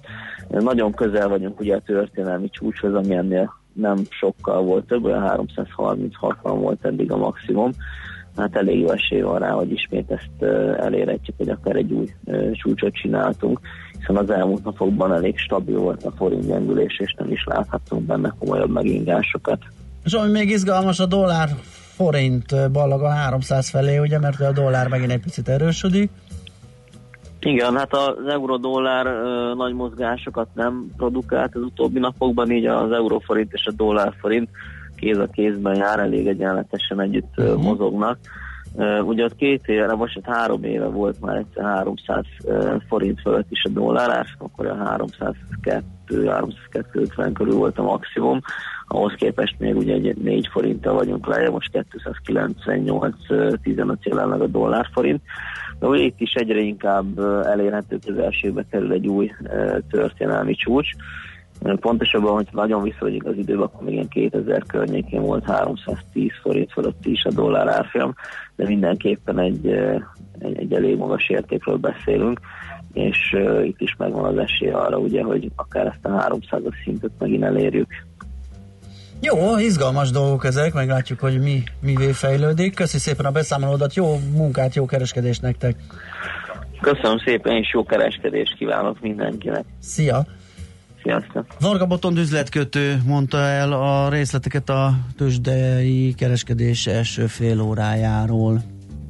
Nagyon 0.49 0.91
közel 0.93 1.29
vagyunk 1.29 1.59
ugye 1.59 1.75
a 1.75 1.79
történelmi 1.85 2.49
csúcshoz, 2.49 2.93
ami 2.93 3.15
ennél 3.15 3.53
nem 3.75 3.97
sokkal 4.09 4.61
volt 4.61 4.85
több, 4.85 5.03
olyan 5.03 5.47
330-60 5.57 6.35
volt 6.41 6.85
eddig 6.85 7.11
a 7.11 7.17
maximum. 7.17 7.71
Hát 8.37 8.55
elég 8.55 8.79
jó 8.79 8.91
esély 8.91 9.21
van 9.21 9.39
rá, 9.39 9.49
hogy 9.49 9.71
ismét 9.71 10.11
ezt 10.11 10.51
elérhetjük, 10.79 11.37
hogy 11.37 11.49
akár 11.49 11.75
egy 11.75 11.91
új 11.91 12.07
csúcsot 12.51 12.93
csináltunk, 12.93 13.59
hiszen 13.99 14.17
az 14.17 14.29
elmúlt 14.29 14.63
napokban 14.63 15.13
elég 15.13 15.37
stabil 15.37 15.77
volt 15.77 16.03
a 16.03 16.11
forint 16.11 16.47
gyengülés, 16.47 16.99
és 16.99 17.15
nem 17.17 17.31
is 17.31 17.43
láthattunk 17.45 18.03
benne 18.03 18.33
komolyabb 18.39 18.71
megingásokat. 18.71 19.59
És 20.03 20.13
ami 20.13 20.31
még 20.31 20.49
izgalmas, 20.49 20.99
a 20.99 21.05
dollár 21.05 21.49
forint 21.95 22.71
ballag 22.71 23.01
a 23.01 23.09
300 23.09 23.69
felé, 23.69 23.97
ugye, 23.97 24.19
mert 24.19 24.39
a 24.39 24.51
dollár 24.51 24.87
megint 24.87 25.11
egy 25.11 25.21
picit 25.21 25.47
erősödik. 25.49 26.09
Igen, 27.39 27.77
hát 27.77 27.93
az 27.93 28.27
euró-dollár 28.27 29.05
nagy 29.55 29.73
mozgásokat 29.73 30.47
nem 30.53 30.87
produkált 30.97 31.55
az 31.55 31.61
utóbbi 31.61 31.99
napokban, 31.99 32.51
így 32.51 32.65
az 32.65 32.91
euróforint 32.91 33.53
és 33.53 33.65
a 33.65 33.71
dollárforint 33.71 34.49
kéz 34.95 35.17
a 35.17 35.27
kézben 35.27 35.75
jár, 35.75 35.99
elég 35.99 36.27
egyenletesen 36.27 37.01
együtt 37.01 37.33
uh 37.37 37.45
Mhm. 37.45 37.61
mozognak. 37.61 38.17
Ö, 38.77 38.99
ugye 38.99 39.23
ott 39.23 39.35
két 39.35 39.67
éve, 39.67 39.93
most 39.93 40.17
ott 40.17 40.25
három 40.25 40.63
éve 40.63 40.85
volt 40.85 41.21
már 41.21 41.35
egyszer 41.35 41.63
300 41.63 42.25
ö, 42.45 42.75
forint 42.87 43.21
fölött 43.21 43.47
is 43.49 43.63
a 43.63 43.69
dollár, 43.69 44.25
akkor 44.37 44.65
a 44.65 44.75
302 44.75 45.83
302 46.27 47.33
körül 47.33 47.55
volt 47.55 47.77
a 47.77 47.83
maximum, 47.83 48.41
ahhoz 48.87 49.13
képest 49.17 49.55
még 49.59 49.75
ugye 49.75 49.93
egy 49.93 50.17
4 50.17 50.47
forinttal 50.51 50.93
vagyunk 50.93 51.27
le, 51.27 51.49
most 51.49 51.83
298 52.23 53.15
15 53.61 54.05
jelenleg 54.05 54.41
a 54.41 54.47
dollárforint. 54.47 55.21
De 55.79 55.87
ugye 55.87 56.03
itt 56.03 56.19
is 56.19 56.33
egyre 56.33 56.59
inkább 56.59 57.19
elérhető 57.43 57.97
közelségbe 58.05 58.65
kerül 58.69 58.91
egy 58.91 59.07
új 59.07 59.31
történelmi 59.89 60.55
csúcs. 60.55 60.89
Pontosabban, 61.79 62.33
hogy 62.33 62.47
nagyon 62.51 62.83
visszavegyünk 62.83 63.25
az 63.25 63.37
időbe, 63.37 63.63
akkor 63.63 63.83
még 63.83 63.93
ilyen 63.93 64.07
2000 64.07 64.63
környékén 64.67 65.21
volt 65.21 65.45
310 65.45 66.31
forint 66.41 66.71
fölött 66.71 67.05
is 67.05 67.23
a 67.23 67.31
dollár 67.31 67.67
árfolyam, 67.67 68.13
de 68.55 68.65
mindenképpen 68.67 69.39
egy, 69.39 69.67
egy, 70.39 70.57
egy 70.57 70.73
elég 70.73 70.97
magas 70.97 71.29
értékről 71.29 71.77
beszélünk, 71.77 72.39
és 72.93 73.35
itt 73.63 73.81
is 73.81 73.95
megvan 73.97 74.25
az 74.25 74.37
esély 74.37 74.69
arra, 74.69 74.97
ugye, 74.97 75.23
hogy 75.23 75.51
akár 75.55 75.85
ezt 75.85 76.05
a 76.05 76.09
300-as 76.09 76.83
szintet 76.83 77.11
megint 77.19 77.43
elérjük. 77.43 77.87
Jó, 79.25 79.57
izgalmas 79.57 80.11
dolgok 80.11 80.45
ezek, 80.45 80.73
meglátjuk, 80.73 81.19
hogy 81.19 81.39
mi 81.39 81.63
mivé 81.81 82.11
fejlődik. 82.11 82.75
Köszi 82.75 82.97
szépen 82.97 83.25
a 83.25 83.31
beszámolódat, 83.31 83.93
jó 83.93 84.19
munkát, 84.33 84.75
jó 84.75 84.85
kereskedést 84.85 85.41
nektek. 85.41 85.75
Köszönöm 86.81 87.17
szépen, 87.25 87.55
és 87.55 87.73
jó 87.73 87.83
kereskedést 87.83 88.55
kívánok 88.57 89.01
mindenkinek. 89.01 89.63
Szia! 89.79 90.25
Sziasztok! 91.03 91.45
Varga 91.59 91.85
Botond 91.85 92.17
üzletkötő 92.17 93.01
mondta 93.05 93.37
el 93.37 93.71
a 93.71 94.09
részleteket 94.09 94.69
a 94.69 94.93
tőzsdei 95.17 96.13
kereskedés 96.17 96.87
első 96.87 97.25
fél 97.27 97.61
órájáról. 97.61 98.61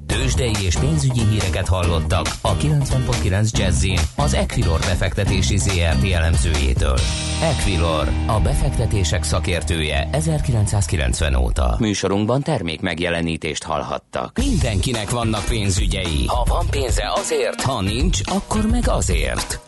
Tőzsdei 0.07 0.65
és 0.65 0.75
pénzügyi 0.75 1.23
híreket 1.29 1.67
hallottak 1.67 2.25
a 2.41 2.55
90.9 2.55 3.51
Jazzin 3.51 3.99
az 4.15 4.33
Equilor 4.33 4.79
befektetési 4.79 5.57
ZRT 5.57 6.11
elemzőjétől. 6.11 6.97
Equilor, 7.41 8.09
a 8.27 8.39
befektetések 8.39 9.23
szakértője 9.23 10.09
1990 10.11 11.35
óta. 11.35 11.75
Műsorunkban 11.79 12.41
termék 12.41 12.81
megjelenítést 12.81 13.63
hallhattak. 13.63 14.37
Mindenkinek 14.37 15.09
vannak 15.09 15.45
pénzügyei. 15.45 16.25
Ha 16.25 16.43
van 16.47 16.65
pénze 16.69 17.11
azért, 17.15 17.61
ha 17.61 17.81
nincs, 17.81 18.19
akkor 18.25 18.65
meg 18.71 18.87
azért. 18.87 19.59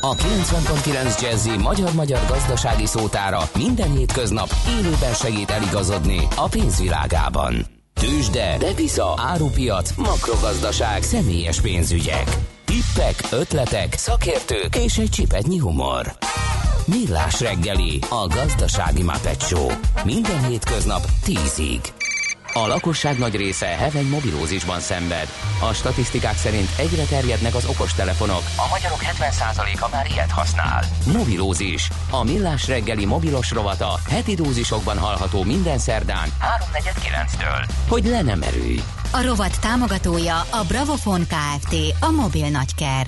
A 0.00 0.14
90.9 0.14 1.22
Jazzy 1.22 1.56
magyar-magyar 1.56 2.20
gazdasági 2.28 2.86
szótára 2.86 3.40
minden 3.56 3.96
hétköznap 3.96 4.48
élőben 4.78 5.14
segít 5.14 5.50
eligazodni 5.50 6.18
a 6.36 6.48
pénzvilágában. 6.48 7.73
Tőzsde, 8.00 8.56
depisza, 8.58 9.14
árupiac, 9.16 9.96
makrogazdaság, 9.96 11.02
személyes 11.02 11.60
pénzügyek. 11.60 12.36
Tippek, 12.64 13.22
ötletek, 13.30 13.94
szakértők 13.96 14.76
és 14.76 14.98
egy 14.98 15.10
csipetnyi 15.10 15.58
humor. 15.58 16.12
Millás 16.86 17.40
reggeli, 17.40 17.98
a 18.10 18.26
gazdasági 18.26 19.02
Muppet. 19.02 19.72
Minden 20.04 20.46
hétköznap 20.46 21.04
10-ig. 21.26 22.03
A 22.56 22.66
lakosság 22.66 23.18
nagy 23.18 23.36
része 23.36 23.66
heveny 23.66 24.08
mobilózisban 24.08 24.80
szenved. 24.80 25.28
A 25.60 25.72
statisztikák 25.72 26.36
szerint 26.36 26.68
egyre 26.78 27.04
terjednek 27.04 27.54
az 27.54 27.66
okostelefonok. 27.66 28.42
A 28.56 28.68
magyarok 28.70 29.00
70%-a 29.02 29.88
már 29.92 30.06
ilyet 30.10 30.30
használ. 30.30 30.84
Mobilózis. 31.12 31.88
A 32.10 32.24
millás 32.24 32.68
reggeli 32.68 33.04
mobilos 33.04 33.50
rovata 33.50 34.00
heti 34.08 34.34
dózisokban 34.34 34.98
hallható 34.98 35.42
minden 35.42 35.78
szerdán 35.78 36.28
3.49-től. 36.72 37.68
Hogy 37.88 38.04
le 38.04 38.22
nem 38.22 38.42
erőj. 38.42 38.80
A 39.12 39.22
rovat 39.22 39.60
támogatója 39.60 40.40
a 40.40 40.64
Bravofon 40.68 41.26
Kft. 41.26 41.74
A 42.00 42.10
mobil 42.10 42.48
nagyker. 42.48 43.06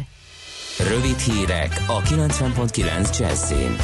Rövid 0.88 1.18
hírek 1.18 1.82
a 1.86 2.00
90.9 2.00 3.18
Jazzin. 3.18 3.76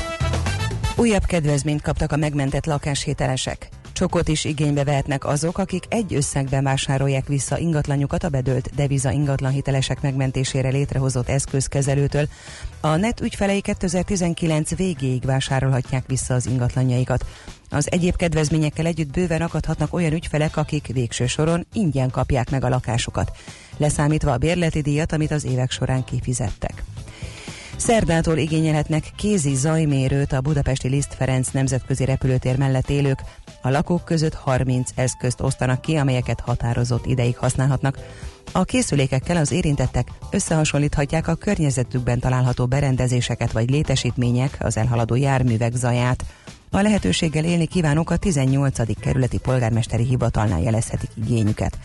Újabb 0.96 1.24
kedvezményt 1.24 1.82
kaptak 1.82 2.12
a 2.12 2.16
megmentett 2.16 2.66
lakáshitelesek. 2.66 3.68
Csokot 4.02 4.28
is 4.28 4.44
igénybe 4.44 4.84
vehetnek 4.84 5.24
azok, 5.24 5.58
akik 5.58 5.84
egy 5.88 6.14
összegben 6.14 6.64
vásárolják 6.64 7.26
vissza 7.26 7.58
ingatlanjukat 7.58 8.24
a 8.24 8.28
bedölt 8.28 8.74
deviza 8.74 9.10
ingatlan 9.10 9.52
hitelesek 9.52 10.00
megmentésére 10.00 10.68
létrehozott 10.68 11.28
eszközkezelőtől. 11.28 12.28
A 12.80 12.96
net 12.96 13.20
ügyfelei 13.20 13.60
2019 13.60 14.76
végéig 14.76 15.24
vásárolhatják 15.24 16.06
vissza 16.06 16.34
az 16.34 16.46
ingatlanjaikat. 16.46 17.26
Az 17.70 17.90
egyéb 17.90 18.16
kedvezményekkel 18.16 18.86
együtt 18.86 19.12
bőven 19.12 19.42
akadhatnak 19.42 19.94
olyan 19.94 20.12
ügyfelek, 20.12 20.56
akik 20.56 20.86
végső 20.92 21.26
soron 21.26 21.66
ingyen 21.72 22.10
kapják 22.10 22.50
meg 22.50 22.64
a 22.64 22.68
lakásukat, 22.68 23.36
leszámítva 23.76 24.32
a 24.32 24.38
bérleti 24.38 24.80
díjat, 24.80 25.12
amit 25.12 25.30
az 25.30 25.44
évek 25.44 25.70
során 25.70 26.04
kifizettek. 26.04 26.82
Szerdától 27.76 28.36
igényelhetnek 28.36 29.12
kézi 29.16 29.54
zajmérőt 29.54 30.32
a 30.32 30.40
budapesti 30.40 30.88
Liszt 30.88 31.14
Ferenc 31.14 31.48
nemzetközi 31.50 32.04
repülőtér 32.04 32.58
mellett 32.58 32.90
élők. 32.90 33.22
A 33.62 33.68
lakók 33.68 34.04
között 34.04 34.34
30 34.34 34.90
eszközt 34.94 35.40
osztanak 35.40 35.80
ki, 35.80 35.96
amelyeket 35.96 36.40
határozott 36.40 37.06
ideig 37.06 37.36
használhatnak. 37.36 37.98
A 38.52 38.64
készülékekkel 38.64 39.36
az 39.36 39.52
érintettek 39.52 40.08
összehasonlíthatják 40.30 41.28
a 41.28 41.34
környezetükben 41.34 42.18
található 42.18 42.66
berendezéseket 42.66 43.52
vagy 43.52 43.70
létesítmények, 43.70 44.56
az 44.60 44.76
elhaladó 44.76 45.14
járművek 45.14 45.74
zaját. 45.74 46.24
A 46.70 46.80
lehetőséggel 46.80 47.44
élni 47.44 47.66
kívánók 47.66 48.10
a 48.10 48.16
18. 48.16 48.98
kerületi 49.00 49.38
polgármesteri 49.38 50.04
hivatalnál 50.04 50.60
jelezhetik 50.60 51.10
igényüket. 51.14 51.78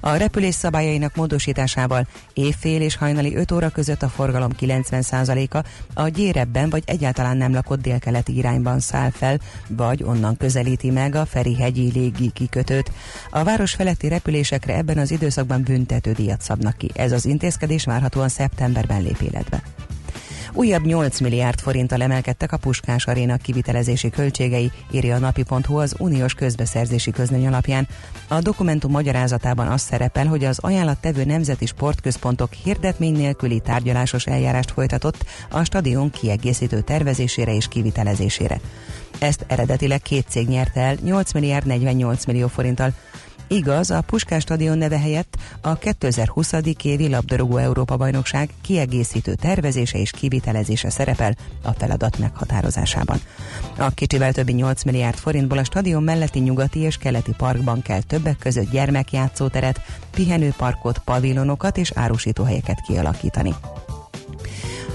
A 0.00 0.16
repülés 0.16 0.54
szabályainak 0.54 1.14
módosításával 1.14 2.06
évfél 2.32 2.80
és 2.80 2.96
hajnali 2.96 3.36
5 3.36 3.52
óra 3.52 3.68
között 3.68 4.02
a 4.02 4.08
forgalom 4.08 4.50
90%-a 4.60 5.64
a 5.94 6.08
gyérebben 6.08 6.70
vagy 6.70 6.82
egyáltalán 6.86 7.36
nem 7.36 7.52
lakott 7.52 7.80
délkeleti 7.80 8.36
irányban 8.36 8.80
száll 8.80 9.10
fel, 9.10 9.38
vagy 9.68 10.02
onnan 10.02 10.36
közelíti 10.36 10.90
meg 10.90 11.14
a 11.14 11.26
Ferihegyi 11.26 11.90
légi 11.94 12.30
kikötőt. 12.30 12.90
A 13.30 13.44
város 13.44 13.72
feletti 13.72 14.08
repülésekre 14.08 14.76
ebben 14.76 14.98
az 14.98 15.10
időszakban 15.10 15.62
büntetődíjat 15.62 16.40
szabnak 16.40 16.76
ki. 16.76 16.90
Ez 16.94 17.12
az 17.12 17.24
intézkedés 17.24 17.84
várhatóan 17.84 18.28
szeptemberben 18.28 19.02
lép 19.02 19.20
életbe. 19.20 19.62
Újabb 20.52 20.84
8 20.84 21.20
milliárd 21.20 21.60
forinttal 21.60 22.02
emelkedtek 22.02 22.52
a 22.52 22.56
Puskás 22.56 23.06
Aréna 23.06 23.36
kivitelezési 23.36 24.10
költségei, 24.10 24.72
írja 24.90 25.14
a 25.14 25.18
napi.hu 25.18 25.78
az 25.78 25.94
uniós 25.98 26.34
közbeszerzési 26.34 27.10
közlöny 27.10 27.46
alapján. 27.46 27.88
A 28.28 28.40
dokumentum 28.40 28.90
magyarázatában 28.90 29.66
az 29.66 29.80
szerepel, 29.80 30.26
hogy 30.26 30.44
az 30.44 30.58
ajánlattevő 30.58 31.24
nemzeti 31.24 31.66
sportközpontok 31.66 32.52
hirdetmény 32.52 33.16
nélküli 33.16 33.60
tárgyalásos 33.60 34.26
eljárást 34.26 34.70
folytatott 34.70 35.24
a 35.50 35.64
stadion 35.64 36.10
kiegészítő 36.10 36.80
tervezésére 36.80 37.54
és 37.54 37.68
kivitelezésére. 37.68 38.60
Ezt 39.18 39.44
eredetileg 39.48 40.02
két 40.02 40.26
cég 40.28 40.48
nyerte 40.48 40.80
el 40.80 40.96
8 41.02 41.32
milliárd 41.32 41.66
48 41.66 42.24
millió 42.24 42.48
forinttal, 42.48 42.92
Igaz, 43.52 43.90
a 43.90 44.00
Puskás 44.00 44.42
stadion 44.42 44.78
neve 44.78 44.98
helyett 44.98 45.36
a 45.60 45.74
2020. 45.74 46.52
évi 46.82 47.08
labdarúgó 47.08 47.56
Európa-bajnokság 47.56 48.50
kiegészítő 48.60 49.34
tervezése 49.34 49.98
és 49.98 50.10
kivitelezése 50.10 50.90
szerepel 50.90 51.36
a 51.62 51.72
feladat 51.72 52.18
meghatározásában. 52.18 53.20
A 53.78 53.90
kicsivel 53.90 54.32
többi 54.32 54.52
8 54.52 54.84
milliárd 54.84 55.16
forintból 55.16 55.58
a 55.58 55.64
stadion 55.64 56.02
melletti 56.02 56.38
nyugati 56.38 56.78
és 56.78 56.96
keleti 56.96 57.32
parkban 57.36 57.82
kell 57.82 58.02
többek 58.02 58.38
között 58.38 58.70
gyermekjátszóteret, 58.70 59.80
pihenőparkot, 60.10 60.98
pavilonokat 60.98 61.76
és 61.76 61.92
árusítóhelyeket 61.94 62.80
kialakítani. 62.86 63.54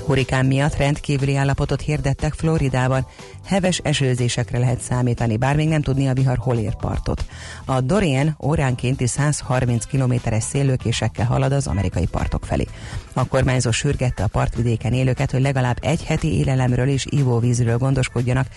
Hurikán 0.06 0.46
miatt 0.46 0.76
rendkívüli 0.76 1.36
állapotot 1.36 1.82
hirdettek 1.82 2.34
Floridában. 2.34 3.06
Heves 3.46 3.78
esőzésekre 3.78 4.60
lehet 4.60 4.82
számítani, 4.82 5.38
bár 5.38 5.56
még 5.56 5.68
nem 5.68 5.82
tudni 5.82 6.08
a 6.08 6.14
vihar 6.14 6.38
hol 6.38 6.58
ér 6.58 6.76
partot. 6.76 7.26
A 7.66 7.82
Dorian 7.82 8.38
óránkénti 8.44 9.08
130 9.08 9.86
kilométeres 9.86 10.44
széllőkésekkel 10.44 11.26
halad 11.26 11.52
az 11.52 11.68
amerikai 11.68 12.06
partok 12.06 12.46
felé. 12.46 12.68
A 13.14 13.28
kormányzó 13.28 13.72
sürgette 13.72 14.24
a 14.24 14.28
partvidéken 14.28 14.94
élőket, 14.94 15.32
hogy 15.32 15.42
legalább 15.42 15.78
egy 15.82 16.04
heti 16.04 16.38
élelemről 16.38 16.88
és 16.88 17.06
ivóvízről 17.10 17.78
gondoskodjanak. 17.78 18.48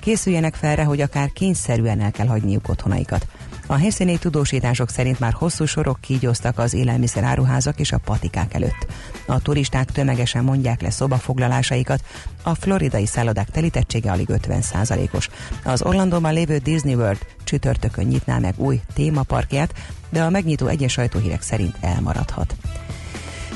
Készüljenek 0.00 0.54
felre, 0.54 0.84
hogy 0.84 1.00
akár 1.00 1.32
kényszerűen 1.32 2.00
el 2.00 2.10
kell 2.10 2.26
hagyniuk 2.26 2.68
otthonaikat. 2.68 3.26
A 3.72 3.78
helyszíni 3.78 4.18
tudósítások 4.18 4.90
szerint 4.90 5.20
már 5.20 5.32
hosszú 5.32 5.64
sorok 5.64 6.00
kígyóztak 6.00 6.58
az 6.58 6.74
élelmiszer 6.74 7.24
áruházak 7.24 7.80
és 7.80 7.92
a 7.92 7.98
patikák 7.98 8.54
előtt. 8.54 8.86
A 9.26 9.40
turisták 9.40 9.90
tömegesen 9.90 10.44
mondják 10.44 10.82
le 10.82 10.90
szobafoglalásaikat, 10.90 12.04
a 12.42 12.54
floridai 12.54 13.06
szállodák 13.06 13.50
telítettsége 13.50 14.10
alig 14.10 14.28
50%-os. 14.30 15.28
Az 15.64 15.82
Orlandóban 15.82 16.32
lévő 16.32 16.58
Disney 16.58 16.94
World 16.94 17.18
csütörtökön 17.44 18.04
nyitná 18.04 18.38
meg 18.38 18.54
új 18.56 18.80
témaparkját, 18.94 19.74
de 20.10 20.22
a 20.22 20.30
megnyitó 20.30 20.66
egyes 20.66 20.92
sajtóhírek 20.92 21.42
szerint 21.42 21.76
elmaradhat. 21.80 22.54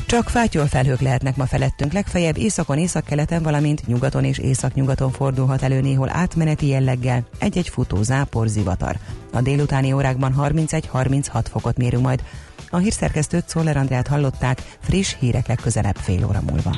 Csak 0.06 0.28
fátyol 0.28 0.66
felhők 0.66 1.00
lehetnek 1.00 1.36
ma 1.36 1.46
felettünk, 1.46 1.92
legfeljebb 1.92 2.38
északon, 2.38 2.78
északkeleten, 2.78 3.42
valamint 3.42 3.86
nyugaton 3.86 4.24
és 4.24 4.38
északnyugaton 4.38 5.10
fordulhat 5.10 5.62
elő 5.62 5.80
néhol 5.80 6.08
átmeneti 6.12 6.66
jelleggel 6.66 7.28
egy-egy 7.38 7.68
futó 7.68 8.02
zápor 8.02 8.46
zivatar. 8.48 8.96
A 9.32 9.40
délutáni 9.40 9.92
órákban 9.92 10.34
31-36 10.38 11.44
fokot 11.50 11.76
mérünk 11.76 12.02
majd. 12.02 12.22
A 12.70 12.76
hírszerkesztőt 12.76 13.48
Szoller 13.48 13.76
Andrát 13.76 14.06
hallották, 14.06 14.62
friss 14.80 15.14
hírek 15.18 15.46
legközelebb 15.46 15.96
fél 15.96 16.26
óra 16.26 16.42
múlva. 16.50 16.76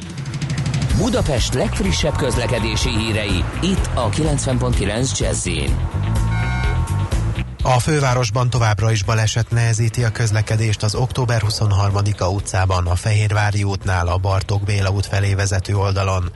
Budapest 0.96 1.54
legfrissebb 1.54 2.16
közlekedési 2.16 2.88
hírei, 2.88 3.44
itt 3.62 3.90
a 3.94 4.08
90.9 4.08 5.18
jazz 5.18 5.48
a 7.74 7.78
fővárosban 7.78 8.50
továbbra 8.50 8.90
is 8.90 9.02
baleset 9.02 9.50
nehezíti 9.50 10.04
a 10.04 10.11
közlekedést 10.11 10.83
az 10.83 10.94
október 10.94 11.42
23-a 11.48 12.24
utcában, 12.24 12.87
a 12.87 12.94
Fehérvári 12.94 13.62
útnál, 13.62 14.09
a 14.09 14.16
Bartók 14.16 14.62
Béla 14.62 14.90
út 14.90 15.07
felé 15.07 15.35
vezető 15.35 15.76
oldalon. 15.76 16.33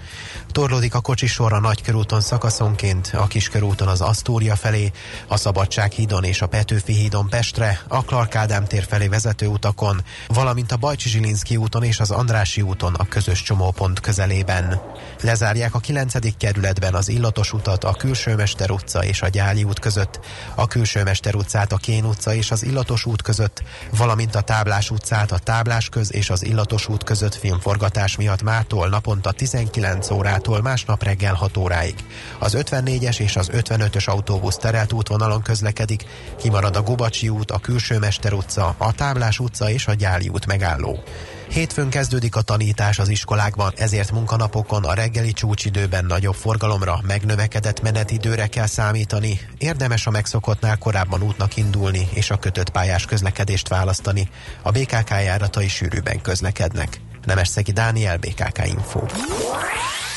Torlódik 0.52 0.94
a 0.94 1.00
kocsisor 1.00 1.52
a 1.52 1.60
Nagykörúton 1.60 2.20
szakaszonként, 2.20 3.10
a 3.14 3.26
Kiskörúton 3.26 3.88
az 3.88 4.00
Asztória 4.00 4.56
felé, 4.56 4.92
a 5.28 5.36
Szabadsághídon 5.36 6.24
és 6.24 6.42
a 6.42 6.46
Petőfi 6.46 6.92
hídon 6.92 7.28
Pestre, 7.28 7.80
a 7.88 8.04
Clark 8.04 8.34
Ádám 8.34 8.64
tér 8.64 8.84
felé 8.88 9.08
vezető 9.08 9.46
utakon, 9.46 10.02
valamint 10.26 10.72
a 10.72 10.76
Bajcsi 10.76 11.08
Zsilinszki 11.08 11.56
úton 11.56 11.84
és 11.84 12.00
az 12.00 12.10
Andrási 12.10 12.62
úton 12.62 12.94
a 12.94 13.04
közös 13.04 13.42
csomópont 13.42 14.00
közelében. 14.00 14.80
Lezárják 15.22 15.74
a 15.74 15.78
9. 15.78 16.36
kerületben 16.36 16.94
az 16.94 17.08
Illatos 17.08 17.52
utat 17.52 17.84
a 17.84 17.92
Külsőmester 17.92 18.70
utca 18.70 19.04
és 19.04 19.22
a 19.22 19.28
Gyáli 19.28 19.64
út 19.64 19.78
között, 19.78 20.20
a 20.54 20.66
Külsőmester 20.66 21.34
utcát 21.34 21.72
a 21.72 21.76
Kén 21.76 22.04
utca 22.04 22.34
és 22.34 22.50
az 22.50 22.64
Illatos 22.64 23.06
út 23.06 23.22
között, 23.22 23.62
valamint 23.96 24.34
a 24.34 24.40
Táblás 24.40 24.90
utcát 24.90 25.32
a 25.32 25.38
Táblás 25.38 25.88
köz 25.88 26.14
és 26.14 26.30
az 26.30 26.44
Illatos 26.44 26.88
út 26.88 27.04
között 27.04 27.34
filmforgatás 27.34 28.16
miatt 28.16 28.42
mától 28.42 28.88
naponta 28.88 29.32
19 29.32 30.10
órát 30.10 30.40
órától 30.48 30.70
másnap 30.70 31.02
reggel 31.02 31.34
6 31.34 31.56
óráig. 31.56 31.94
Az 32.38 32.56
54-es 32.58 33.18
és 33.18 33.36
az 33.36 33.50
55-ös 33.52 34.04
autóbusz 34.08 34.56
terelt 34.56 34.92
útvonalon 34.92 35.42
közlekedik, 35.42 36.04
kimarad 36.38 36.76
a 36.76 36.82
Gubacsi 36.82 37.28
út, 37.28 37.50
a 37.50 37.58
Külsőmester 37.58 38.32
utca, 38.32 38.74
a 38.78 38.92
Táblás 38.92 39.38
utca 39.38 39.70
és 39.70 39.86
a 39.86 39.94
Gyáli 39.94 40.28
út 40.28 40.46
megálló. 40.46 41.02
Hétfőn 41.48 41.88
kezdődik 41.88 42.36
a 42.36 42.40
tanítás 42.40 42.98
az 42.98 43.08
iskolákban, 43.08 43.72
ezért 43.76 44.12
munkanapokon 44.12 44.84
a 44.84 44.94
reggeli 44.94 45.32
csúcsidőben 45.32 46.04
nagyobb 46.04 46.34
forgalomra, 46.34 47.00
megnövekedett 47.06 47.82
menetidőre 47.82 48.46
kell 48.46 48.66
számítani. 48.66 49.40
Érdemes 49.58 50.06
a 50.06 50.10
megszokottnál 50.10 50.78
korábban 50.78 51.22
útnak 51.22 51.56
indulni 51.56 52.08
és 52.12 52.30
a 52.30 52.38
kötött 52.38 52.70
pályás 52.70 53.04
közlekedést 53.04 53.68
választani. 53.68 54.28
A 54.62 54.70
BKK 54.70 55.10
járatai 55.10 55.68
sűrűben 55.68 56.20
közlekednek. 56.20 57.00
Nemesszegi 57.24 57.72
Dániel, 57.72 58.16
BKK 58.16 58.66
Info. 58.66 59.00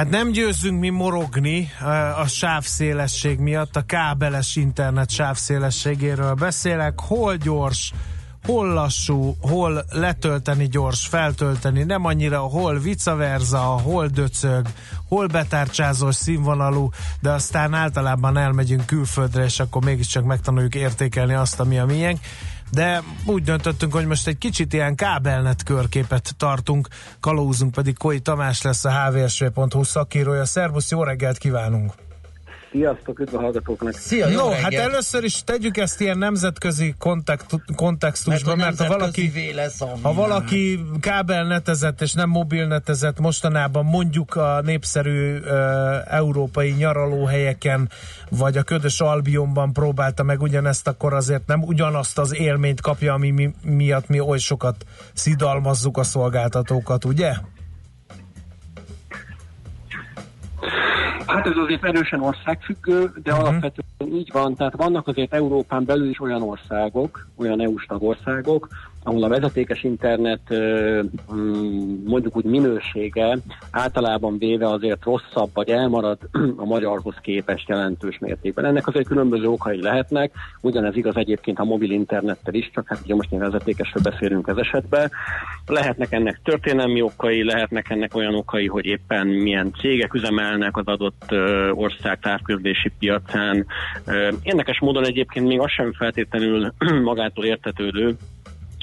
Hát 0.00 0.10
nem 0.10 0.30
győzünk 0.30 0.80
mi 0.80 0.88
morogni 0.88 1.70
eh, 1.80 2.18
a 2.20 2.26
sávszélesség 2.26 3.38
miatt, 3.38 3.76
a 3.76 3.82
kábeles 3.82 4.56
internet 4.56 5.10
sávszélességéről 5.10 6.34
beszélek, 6.34 7.00
hol 7.00 7.36
gyors, 7.36 7.92
hol 8.44 8.68
lassú, 8.72 9.36
hol 9.40 9.84
letölteni 9.90 10.68
gyors, 10.68 11.06
feltölteni, 11.06 11.82
nem 11.82 12.04
annyira, 12.04 12.38
hol 12.38 12.78
vice 12.78 13.14
versa, 13.14 13.58
hol 13.58 14.06
döcög, 14.06 14.66
hol 15.08 15.26
betárcsázós 15.26 16.14
színvonalú, 16.14 16.90
de 17.20 17.30
aztán 17.30 17.74
általában 17.74 18.36
elmegyünk 18.36 18.86
külföldre, 18.86 19.44
és 19.44 19.60
akkor 19.60 19.84
mégiscsak 19.84 20.24
megtanuljuk 20.24 20.74
értékelni 20.74 21.34
azt, 21.34 21.60
ami 21.60 21.78
a 21.78 21.86
miénk. 21.86 22.18
De 22.70 23.02
úgy 23.26 23.42
döntöttünk, 23.42 23.92
hogy 23.92 24.06
most 24.06 24.26
egy 24.26 24.38
kicsit 24.38 24.72
ilyen 24.72 24.94
kábelnet 24.94 25.62
körképet 25.62 26.34
tartunk, 26.36 26.88
kalózunk 27.20 27.72
pedig 27.72 27.98
Koi 27.98 28.20
Tamás 28.20 28.62
lesz 28.62 28.84
a 28.84 29.10
hvsv.hu 29.10 29.82
szakírója. 29.82 30.44
Szervusz, 30.44 30.90
jó 30.90 31.02
reggelt 31.02 31.38
kívánunk! 31.38 31.92
Sziasztok, 32.70 33.18
üdv 33.18 33.34
a 33.34 33.40
hallgatóknak! 33.40 33.92
Szia, 33.92 34.28
jó, 34.28 34.38
jó 34.38 34.50
hát 34.50 34.74
először 34.74 35.24
is 35.24 35.44
tegyük 35.44 35.76
ezt 35.76 36.00
ilyen 36.00 36.18
nemzetközi 36.18 36.94
kontakt, 36.98 37.54
kontextusban, 37.76 38.56
mert, 38.56 38.78
mert 38.78 38.90
ha 38.90 38.98
valaki, 38.98 39.52
lesz 39.54 39.80
a 39.80 39.96
ha 40.02 40.14
valaki 40.14 40.80
kábelnetezett 41.00 42.00
és 42.00 42.12
nem 42.12 42.28
mobilnetezett 42.28 43.18
mostanában 43.18 43.84
mondjuk 43.84 44.36
a 44.36 44.60
népszerű 44.60 45.36
uh, 45.36 46.14
európai 46.14 46.70
nyaralóhelyeken 46.70 47.88
vagy 48.30 48.56
a 48.56 48.62
ködös 48.62 49.00
Albionban 49.00 49.72
próbálta 49.72 50.22
meg 50.22 50.42
ugyanezt, 50.42 50.88
akkor 50.88 51.14
azért 51.14 51.46
nem 51.46 51.62
ugyanazt 51.62 52.18
az 52.18 52.36
élményt 52.36 52.80
kapja, 52.80 53.12
ami 53.12 53.30
mi, 53.30 53.54
miatt 53.62 54.08
mi 54.08 54.20
oly 54.20 54.38
sokat 54.38 54.84
szidalmazzuk 55.12 55.98
a 55.98 56.02
szolgáltatókat, 56.02 57.04
ugye? 57.04 57.32
Hát 61.26 61.46
ez 61.46 61.56
azért 61.56 61.84
erősen 61.84 62.20
országfüggő, 62.20 63.12
de 63.22 63.32
uh-huh. 63.32 63.48
alapvetően 63.48 64.12
így 64.12 64.30
van, 64.32 64.54
tehát 64.54 64.76
vannak 64.76 65.08
azért 65.08 65.34
Európán 65.34 65.84
belül 65.84 66.08
is 66.08 66.20
olyan 66.20 66.42
országok, 66.42 67.26
olyan 67.36 67.60
EU-s 67.60 67.86
tagországok, 67.86 68.68
ahol 69.02 69.22
a 69.22 69.28
vezetékes 69.28 69.82
internet 69.82 70.40
mondjuk 72.04 72.36
úgy 72.36 72.44
minősége 72.44 73.38
általában 73.70 74.38
véve 74.38 74.68
azért 74.68 75.04
rosszabb, 75.04 75.50
vagy 75.54 75.68
elmarad 75.68 76.18
a 76.56 76.64
magyarhoz 76.64 77.14
képest 77.20 77.68
jelentős 77.68 78.18
mértékben. 78.18 78.64
Ennek 78.64 78.86
azért 78.86 79.06
különböző 79.06 79.46
okai 79.46 79.82
lehetnek, 79.82 80.32
ugyanez 80.60 80.96
igaz 80.96 81.16
egyébként 81.16 81.58
a 81.58 81.64
mobil 81.64 81.90
internettel 81.90 82.54
is, 82.54 82.70
csak 82.74 82.88
hát 82.88 83.00
ugye 83.04 83.14
most 83.14 83.32
én 83.32 83.38
vezetékesről 83.38 84.02
beszélünk 84.02 84.48
ez 84.48 84.56
esetben. 84.56 85.10
Lehetnek 85.66 86.12
ennek 86.12 86.40
történelmi 86.44 87.02
okai, 87.02 87.44
lehetnek 87.44 87.90
ennek 87.90 88.14
olyan 88.14 88.34
okai, 88.34 88.66
hogy 88.66 88.84
éppen 88.84 89.26
milyen 89.26 89.72
cégek 89.78 90.14
üzemelnek 90.14 90.76
az 90.76 90.86
adott 90.86 91.24
ország 91.72 92.18
távközlési 92.18 92.92
piacán. 92.98 93.66
Érdekes 94.42 94.80
módon 94.80 95.06
egyébként 95.06 95.46
még 95.46 95.60
az 95.60 95.70
sem 95.70 95.92
feltétlenül 95.92 96.72
magától 97.02 97.44
értetődő, 97.44 98.16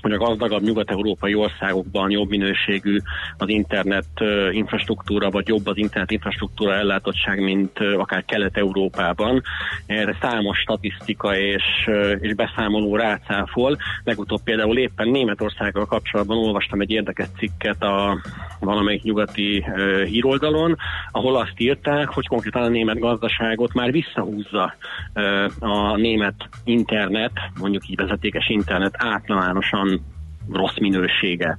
hogy 0.02 0.12
a 0.12 0.18
gazdagabb 0.18 0.62
nyugat-európai 0.62 1.34
országokban 1.34 2.12
jobb 2.12 2.30
minőségű 2.30 2.98
az 3.38 3.50
internet 3.50 4.06
infrastruktúra, 4.52 5.30
vagy 5.30 5.48
jobb 5.48 5.68
az 5.68 5.78
internet 5.78 6.12
infrastruktúra 6.12 6.74
ellátottság, 6.74 7.40
mint 7.42 7.80
akár 7.98 8.26
Kelet-Európában. 8.26 9.42
Erre 9.86 10.18
számos 10.22 10.58
statisztika 10.58 11.38
és, 11.38 11.90
és 12.20 12.34
beszámoló 12.36 12.96
rácáfol. 12.96 13.78
Legutóbb 14.04 14.44
például 14.44 14.78
éppen 14.78 15.10
Németországgal 15.10 15.86
kapcsolatban 15.86 16.38
olvastam 16.38 16.82
egy 16.82 16.92
érdekes 16.92 17.28
cikket 17.38 17.84
a 17.84 18.18
valamelyik 18.60 19.04
nyugati 19.04 19.66
híroldalon, 20.06 20.76
ahol 21.12 21.36
azt 21.36 21.54
írták, 21.58 22.08
hogy 22.08 22.28
konkrétan 22.28 22.64
a 22.64 22.68
német 22.68 23.00
gazdaságot 23.00 23.74
már 23.74 23.92
visszahúzza 23.92 24.76
a 25.60 25.96
német 25.96 26.50
internet, 26.64 27.32
mondjuk 27.60 27.90
így 27.90 27.96
vezetékes 27.96 28.50
internet 28.50 28.94
általánosan 28.98 29.97
rossz 30.52 30.78
minősége. 30.80 31.58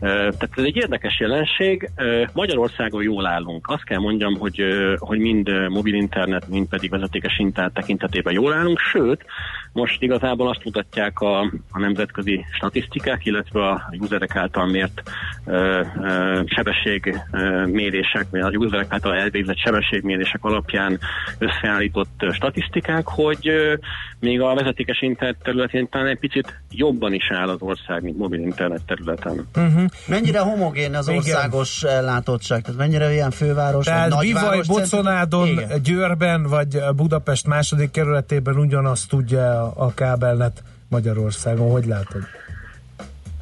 Tehát 0.00 0.50
ez 0.56 0.64
egy 0.64 0.76
érdekes 0.76 1.20
jelenség. 1.20 1.90
Magyarországon 2.32 3.02
jól 3.02 3.26
állunk. 3.26 3.66
Azt 3.68 3.84
kell 3.84 3.98
mondjam, 3.98 4.34
hogy, 4.38 4.62
hogy 4.98 5.18
mind 5.18 5.48
mobil 5.68 5.94
internet, 5.94 6.48
mind 6.48 6.68
pedig 6.68 6.90
vezetékes 6.90 7.38
internet 7.38 7.74
tekintetében 7.74 8.32
jól 8.32 8.52
állunk, 8.52 8.78
sőt, 8.78 9.24
most 9.72 10.02
igazából 10.02 10.48
azt 10.48 10.64
mutatják 10.64 11.20
a, 11.20 11.40
a 11.70 11.78
nemzetközi 11.78 12.44
statisztikák, 12.52 13.26
illetve 13.26 13.68
a 13.68 13.92
userek 13.98 14.36
által 14.36 14.66
mért 14.66 15.02
ö, 15.44 15.82
ö, 16.02 16.40
sebességmérések, 16.46 18.26
vagy 18.30 18.40
a 18.40 18.48
userek 18.48 18.86
által 18.88 19.14
elvégzett 19.14 19.58
sebességmérések 19.58 20.44
alapján 20.44 20.98
összeállított 21.38 22.24
statisztikák, 22.32 23.06
hogy 23.06 23.48
ö, 23.48 23.74
még 24.20 24.40
a 24.40 24.54
vezetékes 24.54 25.00
internet 25.00 25.36
területén 25.42 25.88
talán 25.88 26.06
egy 26.06 26.18
picit 26.18 26.60
jobban 26.70 27.12
is 27.12 27.30
áll 27.30 27.48
az 27.48 27.60
ország, 27.60 28.02
mint 28.02 28.18
mobil 28.18 28.40
internet 28.40 28.84
területen. 28.86 29.48
Uh-huh. 29.56 29.84
Mennyire 30.06 30.40
homogén 30.40 30.94
az 30.94 31.08
országos 31.08 31.82
Igen. 31.82 31.94
ellátottság? 31.94 32.62
Tehát 32.62 32.78
mennyire 32.78 33.12
ilyen 33.12 33.30
főváros, 33.30 33.84
Tehát 33.84 34.12
vagy 34.12 34.26
Bivaj, 34.26 34.60
Boconádon, 34.66 35.48
Győrben, 35.82 36.42
vagy 36.42 36.78
Budapest 36.96 37.46
második 37.46 37.90
kerületében 37.90 38.56
ugyanazt 38.56 39.08
tudja 39.08 39.61
a 39.62 39.94
kábelnet 39.94 40.62
Magyarországon? 40.88 41.70
Hogy 41.70 41.86
látod? 41.86 42.22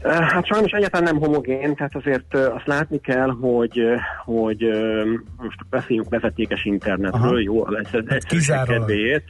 Hát 0.02 0.46
sajnos 0.46 0.70
egyáltalán 0.70 1.12
nem 1.12 1.22
homogén, 1.22 1.74
tehát 1.74 1.94
azért 1.94 2.35
azt 2.35 2.66
látni 2.66 3.00
kell, 3.00 3.28
hogy, 3.28 3.80
hogy 4.24 4.64
most 5.37 5.59
beszéljünk 5.70 6.09
vezetékes 6.09 6.64
internetről, 6.64 7.22
Aha. 7.22 7.38
jó, 7.38 7.76
ez, 7.76 7.87
ez 7.92 8.04
egyszerűség 8.09 8.56
kedvéért. 8.64 9.24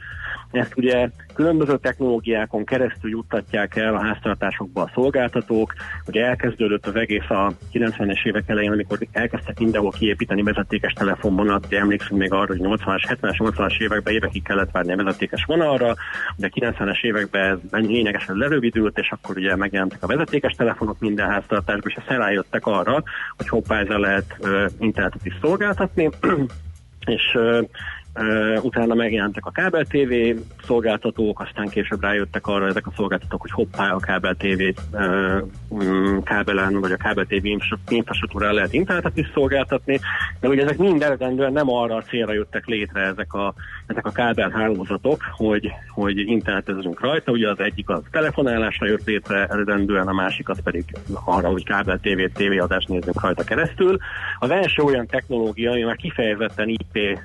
Ezt 0.51 0.77
ugye 0.77 1.09
különböző 1.33 1.77
technológiákon 1.77 2.65
keresztül 2.65 3.09
juttatják 3.09 3.75
el 3.75 3.95
a 3.95 4.01
háztartásokba 4.01 4.81
a 4.81 4.91
szolgáltatók. 4.93 5.73
Ugye 6.07 6.25
elkezdődött 6.25 6.85
az 6.85 6.95
egész 6.95 7.29
a 7.29 7.53
90-es 7.73 8.25
évek 8.25 8.49
elején, 8.49 8.71
amikor 8.71 8.97
elkezdtek 9.11 9.59
mindenhol 9.59 9.91
kiépíteni 9.91 10.43
vezetékes 10.43 10.93
telefonvonalat, 10.93 11.65
ugye 11.65 11.79
emlékszünk 11.79 12.19
még 12.19 12.31
arra, 12.33 12.45
hogy 12.45 12.59
80-as, 12.63 13.17
70-es, 13.21 13.35
80-as 13.37 13.81
években 13.81 14.13
évekig 14.13 14.43
kellett 14.43 14.71
várni 14.71 14.93
a 14.93 14.95
vezetékes 14.95 15.43
vonalra, 15.43 15.95
de 16.37 16.49
90-es 16.53 17.01
években 17.01 17.61
ez 17.71 17.81
lényegesen 17.81 18.35
lerövidült, 18.35 18.97
és 18.97 19.11
akkor 19.11 19.37
ugye 19.37 19.55
megjelentek 19.55 20.03
a 20.03 20.07
vezetékes 20.07 20.53
telefonok 20.53 20.99
minden 20.99 21.29
háztartásban, 21.29 21.91
és 21.91 21.95
ezt 21.95 22.09
elájöttek 22.09 22.65
arra, 22.65 23.03
hogy 23.37 23.47
hoppá, 23.47 23.79
ezzel 23.79 23.99
lehet 23.99 24.37
internetet 24.79 25.25
is 25.25 25.37
szolgáltatni, 25.41 26.09
és 27.05 27.37
utána 28.61 28.93
megjelentek 28.93 29.45
a 29.45 29.51
kábel 29.51 29.83
TV 29.83 30.13
szolgáltatók, 30.65 31.39
aztán 31.39 31.67
később 31.67 32.01
rájöttek 32.01 32.47
arra 32.47 32.67
ezek 32.67 32.87
a 32.87 32.93
szolgáltatók, 32.95 33.41
hogy 33.41 33.51
hoppá 33.51 33.91
a 33.91 33.99
kábel 33.99 34.35
TV 34.35 34.61
uh, 34.91 36.23
kábelen, 36.23 36.79
vagy 36.79 36.91
a 36.91 36.97
kábel 36.97 37.25
TV 37.25 37.45
infrastruktúrán 37.87 38.53
lehet 38.53 38.73
internetet 38.73 39.17
is 39.17 39.31
szolgáltatni, 39.33 39.99
de 40.39 40.47
ugye 40.47 40.63
ezek 40.63 40.77
mind 40.77 41.01
eredendően 41.01 41.51
nem 41.51 41.69
arra 41.69 41.95
a 41.95 42.01
célra 42.01 42.33
jöttek 42.33 42.65
létre 42.65 43.01
ezek 43.01 43.33
a, 43.33 43.53
ezek 43.85 44.05
a 44.05 44.11
kábel 44.11 44.49
hálózatok, 44.49 45.21
hogy, 45.31 45.71
hogy 45.89 46.17
internetezünk 46.17 46.99
rajta, 46.99 47.31
ugye 47.31 47.49
az 47.49 47.59
egyik 47.59 47.89
az 47.89 48.01
telefonálásra 48.11 48.87
jött 48.87 49.05
létre 49.05 49.45
eredendően, 49.45 50.07
a 50.07 50.13
másik 50.13 50.49
az 50.49 50.61
pedig 50.63 50.85
arra, 51.25 51.47
hogy 51.49 51.63
kábel 51.63 51.99
TV, 51.99 52.21
TV 52.33 52.61
adást 52.61 52.87
nézzünk 52.87 53.21
rajta 53.21 53.43
keresztül. 53.43 53.97
Az 54.39 54.49
első 54.49 54.83
olyan 54.83 55.05
technológia, 55.05 55.71
ami 55.71 55.81
már 55.81 55.95
kifejezetten 55.95 56.69
IP 56.69 57.19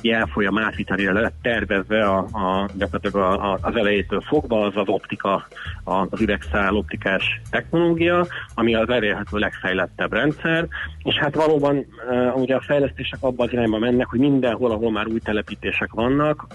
jelfolyam 0.00 0.58
átvitelére 0.58 1.12
lett 1.12 1.34
tervezve 1.42 2.04
a, 2.04 2.18
a, 2.18 2.68
gyakorlatilag 2.74 3.16
a, 3.16 3.52
a, 3.52 3.58
az 3.62 3.76
elejétől 3.76 4.20
fogva, 4.20 4.66
az 4.66 4.76
az 4.76 4.88
optika, 4.88 5.46
az 5.84 6.20
üvegszál 6.20 6.74
optikás 6.74 7.40
technológia, 7.50 8.26
ami 8.54 8.74
az 8.74 8.88
elérhető 8.88 9.38
legfejlettebb 9.38 10.12
rendszer, 10.12 10.68
és 11.02 11.14
hát 11.14 11.34
valóban 11.34 11.86
ugye 12.34 12.54
a 12.54 12.60
fejlesztések 12.60 13.18
abban 13.22 13.46
az 13.46 13.52
irányba 13.52 13.78
mennek, 13.78 14.06
hogy 14.06 14.18
mindenhol, 14.18 14.70
ahol 14.70 14.90
már 14.90 15.06
új 15.06 15.18
telepítések 15.18 15.92
vannak, 15.92 16.46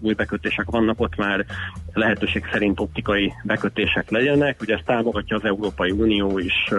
új 0.00 0.14
bekötések 0.14 0.70
vannak, 0.70 1.00
ott 1.00 1.16
már 1.16 1.44
lehetőség 1.92 2.48
szerint 2.52 2.80
optikai 2.80 3.32
bekötések 3.44 4.10
legyenek. 4.10 4.60
Ugye 4.60 4.74
ezt 4.74 4.84
támogatja 4.84 5.36
az 5.36 5.44
Európai 5.44 5.90
Unió 5.90 6.38
is 6.38 6.72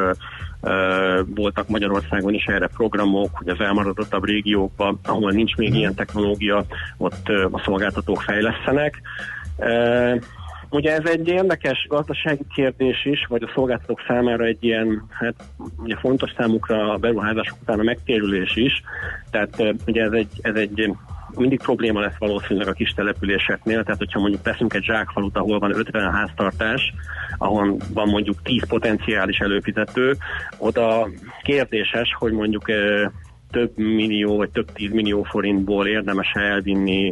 voltak 1.26 1.68
Magyarországon 1.68 2.34
is 2.34 2.46
erre 2.46 2.68
programok, 2.68 3.30
hogy 3.34 3.48
az 3.48 3.60
elmaradottabb 3.60 4.26
régiókban, 4.26 5.00
ahol 5.04 5.32
nincs 5.32 5.56
még 5.56 5.76
ilyen 5.76 5.96
technológia, 5.96 6.66
ott 6.98 7.28
a 7.52 7.62
szolgáltatók 7.66 8.22
fejlesztenek. 8.22 9.02
Ugye 10.70 10.94
ez 10.94 11.06
egy 11.06 11.28
érdekes 11.28 11.86
gazdasági 11.90 12.44
kérdés 12.56 13.06
is, 13.06 13.26
vagy 13.30 13.44
a 13.44 13.52
szolgáltatók 13.54 14.02
számára 14.08 14.46
egy 14.46 14.64
ilyen, 14.64 15.06
hát 15.10 15.36
ugye 15.78 15.96
fontos 15.96 16.32
számukra 16.38 16.92
a 16.94 16.98
beruházások 16.98 17.58
után 17.62 17.80
a 17.80 17.84
megtérülés 17.84 18.56
is, 18.56 18.84
tehát 19.32 19.64
ugye 19.88 20.04
ez 20.04 20.12
egy, 20.12 20.30
ez 20.42 20.56
egy 20.56 20.92
mindig 21.38 21.60
probléma 21.62 22.00
lesz 22.00 22.18
valószínűleg 22.18 22.68
a 22.68 22.74
kis 22.74 22.90
településeknél, 22.90 23.84
tehát 23.84 24.00
hogyha 24.00 24.20
mondjuk 24.20 24.42
teszünk 24.42 24.74
egy 24.74 24.84
zsákfalut, 24.84 25.38
ahol 25.38 25.60
van 25.60 25.78
50 25.78 26.12
háztartás, 26.12 26.94
ahol 27.38 27.78
van 27.94 28.10
mondjuk 28.10 28.42
10 28.42 28.68
potenciális 28.68 29.38
előfizető, 29.38 30.16
oda 30.58 31.10
kérdéses, 31.44 32.16
hogy 32.20 32.32
mondjuk 32.32 32.66
több 33.52 33.78
millió 33.78 34.38
vagy 34.38 34.50
több 34.50 34.72
tíz 34.72 34.92
millió 34.92 35.24
forintból 35.24 35.88
érdemes 35.88 36.32
elvinni 36.34 37.10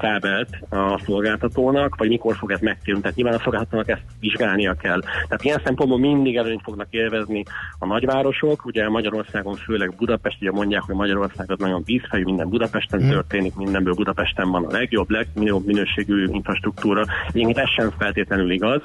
kábelt 0.00 0.48
a 0.70 1.00
szolgáltatónak, 1.04 1.96
vagy 1.96 2.08
mikor 2.08 2.36
fog 2.36 2.50
ez 2.50 2.60
megtérülni. 2.60 3.00
Tehát 3.00 3.16
nyilván 3.16 3.34
a 3.34 3.42
szolgáltatónak 3.42 3.88
ezt 3.88 4.02
vizsgálnia 4.20 4.74
kell. 4.74 5.00
Tehát 5.00 5.44
ilyen 5.44 5.60
szempontból 5.64 5.98
mindig 5.98 6.36
előnyt 6.36 6.62
fognak 6.62 6.86
élvezni 6.90 7.44
a 7.78 7.86
nagyvárosok. 7.86 8.64
Ugye 8.64 8.88
Magyarországon 8.88 9.54
főleg 9.54 9.94
Budapest, 9.96 10.36
ugye 10.40 10.50
mondják, 10.50 10.82
hogy 10.82 10.94
Magyarország 10.94 11.50
az 11.50 11.58
nagyon 11.58 11.82
vízfejű, 11.84 12.24
minden 12.24 12.48
Budapesten 12.48 13.08
történik, 13.08 13.54
mindenből 13.54 13.94
Budapesten 13.94 14.50
van 14.50 14.64
a 14.64 14.72
legjobb, 14.72 15.10
legjobb 15.10 15.66
minőségű 15.66 16.24
infrastruktúra. 16.30 17.04
Egyébként 17.28 17.58
ez 17.58 17.68
sem 17.68 17.90
feltétlenül 17.98 18.50
igaz 18.50 18.82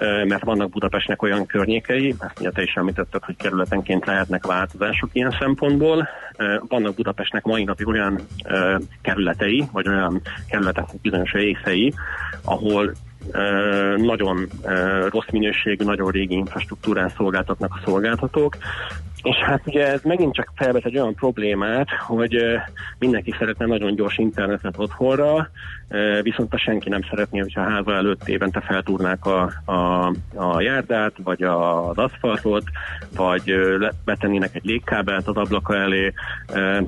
mert 0.00 0.44
vannak 0.44 0.70
Budapestnek 0.70 1.22
olyan 1.22 1.46
környékei, 1.46 2.14
ezt 2.18 2.40
ugye 2.40 2.50
te 2.50 2.62
is 2.62 2.74
említetted, 2.74 3.24
hogy 3.24 3.36
kerületenként 3.36 4.06
lehetnek 4.06 4.46
változások 4.46 5.10
ilyen 5.12 5.36
szempontból. 5.38 6.08
Vannak 6.68 6.94
Budapestnek 6.94 7.44
mai 7.44 7.64
napig 7.64 7.86
olyan 7.86 8.20
kerületei, 9.02 9.64
vagy 9.72 9.88
olyan 9.88 10.20
kerületeknek 10.48 11.00
bizonyos 11.00 11.32
részei, 11.32 11.94
ahol 12.44 12.92
nagyon 13.96 14.48
rossz 15.10 15.30
minőségű, 15.30 15.84
nagyon 15.84 16.10
régi 16.10 16.34
infrastruktúrán 16.34 17.08
szolgáltatnak 17.08 17.72
a 17.74 17.82
szolgáltatók, 17.84 18.56
és 19.22 19.36
hát 19.36 19.62
ugye 19.66 19.86
ez 19.86 20.02
megint 20.02 20.34
csak 20.34 20.52
felvet 20.56 20.84
egy 20.84 20.98
olyan 20.98 21.14
problémát, 21.14 21.88
hogy 22.06 22.36
mindenki 22.98 23.34
szeretne 23.38 23.66
nagyon 23.66 23.94
gyors 23.94 24.18
internetet 24.18 24.78
otthonra, 24.78 25.50
viszont 26.22 26.54
a 26.54 26.58
senki 26.58 26.88
nem 26.88 27.02
szeretné, 27.10 27.38
hogyha 27.38 27.60
a 27.60 27.70
háza 27.70 27.94
előtt 27.94 28.28
évente 28.28 28.60
feltúrnák 28.60 29.26
a, 29.26 29.52
a, 29.64 30.06
a 30.34 30.60
járdát, 30.60 31.12
vagy 31.24 31.42
az 31.42 31.98
aszfaltot, 31.98 32.64
vagy 33.16 33.54
betennének 34.04 34.54
egy 34.54 34.64
légkábelt 34.64 35.26
az 35.28 35.36
ablaka 35.36 35.76
elé. 35.76 36.12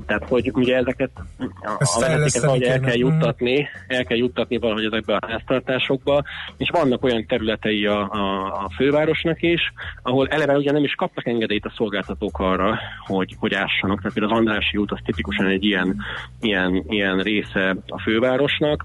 Tehát, 0.07 0.25
hogy 0.29 0.51
ugye 0.55 0.77
ezeket 0.77 1.11
a, 1.39 1.77
Ezt 1.79 1.97
a 1.97 2.01
vezetéket 2.01 2.41
valahogy 2.41 2.63
el 2.63 2.81
kell 2.81 2.97
Mhm. 2.97 3.07
juttatni, 3.07 3.69
el 3.87 4.05
kell 4.05 4.17
juttatni 4.17 4.59
valahogy 4.59 4.85
ezekbe 4.85 5.17
a 5.17 5.27
háztartásokba, 5.27 6.23
és 6.57 6.71
vannak 6.73 7.05
olyan 7.05 7.27
területei 7.27 7.87
a, 7.87 8.01
a, 8.13 8.45
a 8.65 8.71
fővárosnak 8.77 9.43
is, 9.43 9.73
ahol 10.03 10.29
eleve 10.29 10.57
ugye 10.57 10.73
nem 10.73 10.85
is 10.85 10.95
kapnak 10.95 11.27
engedélyt 11.27 11.65
a 11.65 11.73
szolgáltatók 11.77 12.39
arra, 12.39 12.79
hogy, 13.07 13.37
hogy 13.39 13.55
ássanak. 13.55 13.99
Tehát 13.99 14.13
például 14.13 14.33
az 14.33 14.39
Andrási 14.39 14.77
út 14.77 14.93
az 14.93 14.99
tipikusan 15.05 15.47
egy 15.47 15.65
ilyen, 15.65 15.97
ilyen, 16.41 16.85
ilyen 16.89 17.19
része 17.19 17.77
a 17.87 18.01
fővárosnak. 18.01 18.85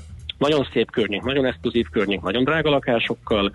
Nagyon 0.47 0.67
szép 0.73 0.91
környék, 0.91 1.21
nagyon 1.21 1.45
exkluzív 1.45 1.85
környék, 1.91 2.21
nagyon 2.21 2.43
drága 2.43 2.69
lakásokkal. 2.69 3.51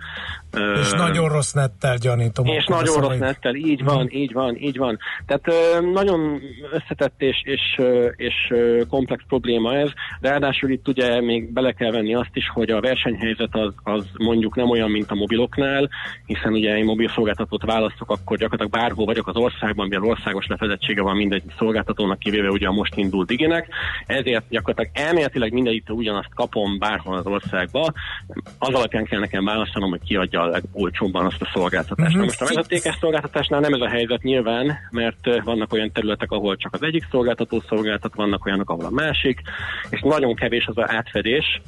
És 0.51 0.91
Ö, 0.91 0.97
nagyon 0.97 1.29
rossz 1.29 1.51
nettel 1.51 1.97
gyanítom. 1.97 2.45
és 2.45 2.65
nagyon 2.65 2.93
rossz 2.93 3.01
szavaid. 3.01 3.19
nettel, 3.19 3.55
így 3.55 3.83
van, 3.83 4.09
így 4.11 4.33
van, 4.33 4.55
így 4.59 4.77
van. 4.77 4.97
Tehát 5.25 5.47
ö, 5.47 5.81
nagyon 5.91 6.41
összetett 6.71 7.21
és, 7.21 7.41
és, 7.43 7.81
és 8.15 8.53
komplex 8.89 9.23
probléma 9.27 9.73
ez. 9.75 9.89
Ráadásul 10.21 10.69
itt 10.69 10.87
ugye 10.87 11.21
még 11.21 11.53
bele 11.53 11.71
kell 11.71 11.91
venni 11.91 12.15
azt 12.15 12.35
is, 12.35 12.49
hogy 12.53 12.69
a 12.69 12.81
versenyhelyzet 12.81 13.55
az, 13.55 13.73
az 13.83 14.05
mondjuk 14.17 14.55
nem 14.55 14.69
olyan, 14.69 14.91
mint 14.91 15.11
a 15.11 15.15
mobiloknál, 15.15 15.89
hiszen 16.25 16.51
ugye 16.53 16.73
egy 16.73 16.83
mobil 16.83 17.09
szolgáltatót 17.09 17.65
választok, 17.65 18.11
akkor 18.11 18.37
gyakorlatilag 18.37 18.81
bárhol 18.81 19.05
vagyok 19.05 19.27
az 19.27 19.35
országban, 19.35 19.87
mivel 19.87 20.09
országos 20.09 20.45
lefedettsége 20.47 21.01
van 21.01 21.15
mindegy 21.15 21.43
szolgáltatónak, 21.57 22.19
kivéve 22.19 22.49
ugye 22.49 22.67
a 22.67 22.71
most 22.71 22.95
indult 22.95 23.27
diginek, 23.27 23.67
ezért 24.05 24.49
gyakorlatilag 24.49 25.07
elméletileg 25.07 25.53
mindegyik 25.53 25.83
ugyanazt 25.89 26.33
kapom 26.35 26.76
bárhol 26.77 27.17
az 27.17 27.25
országban. 27.25 27.93
Az 28.57 28.73
alapján 28.73 29.05
kell 29.05 29.19
nekem 29.19 29.45
választanom, 29.45 29.89
hogy 29.89 30.03
kiadja 30.05 30.41
a 30.41 30.45
legolcsóbban 30.45 31.25
azt 31.25 31.41
a 31.41 31.49
szolgáltatást. 31.53 32.09
Mhm. 32.09 32.19
Na 32.19 32.23
most 32.23 32.41
a 32.41 32.45
vezetékes 32.45 32.97
szolgáltatásnál 32.99 33.59
nem 33.59 33.73
ez 33.73 33.81
a 33.81 33.89
helyzet 33.89 34.21
nyilván, 34.21 34.77
mert 34.91 35.43
vannak 35.43 35.73
olyan 35.73 35.91
területek, 35.91 36.31
ahol 36.31 36.55
csak 36.55 36.73
az 36.73 36.83
egyik 36.83 37.07
szolgáltató 37.11 37.63
szolgáltat, 37.69 38.15
vannak 38.15 38.45
olyanok, 38.45 38.69
ahol 38.69 38.85
a 38.85 38.89
másik, 38.89 39.41
és 39.89 40.01
nagyon 40.03 40.35
kevés 40.35 40.65
az 40.65 40.77
a 40.77 40.85
átfedés, 40.87 41.61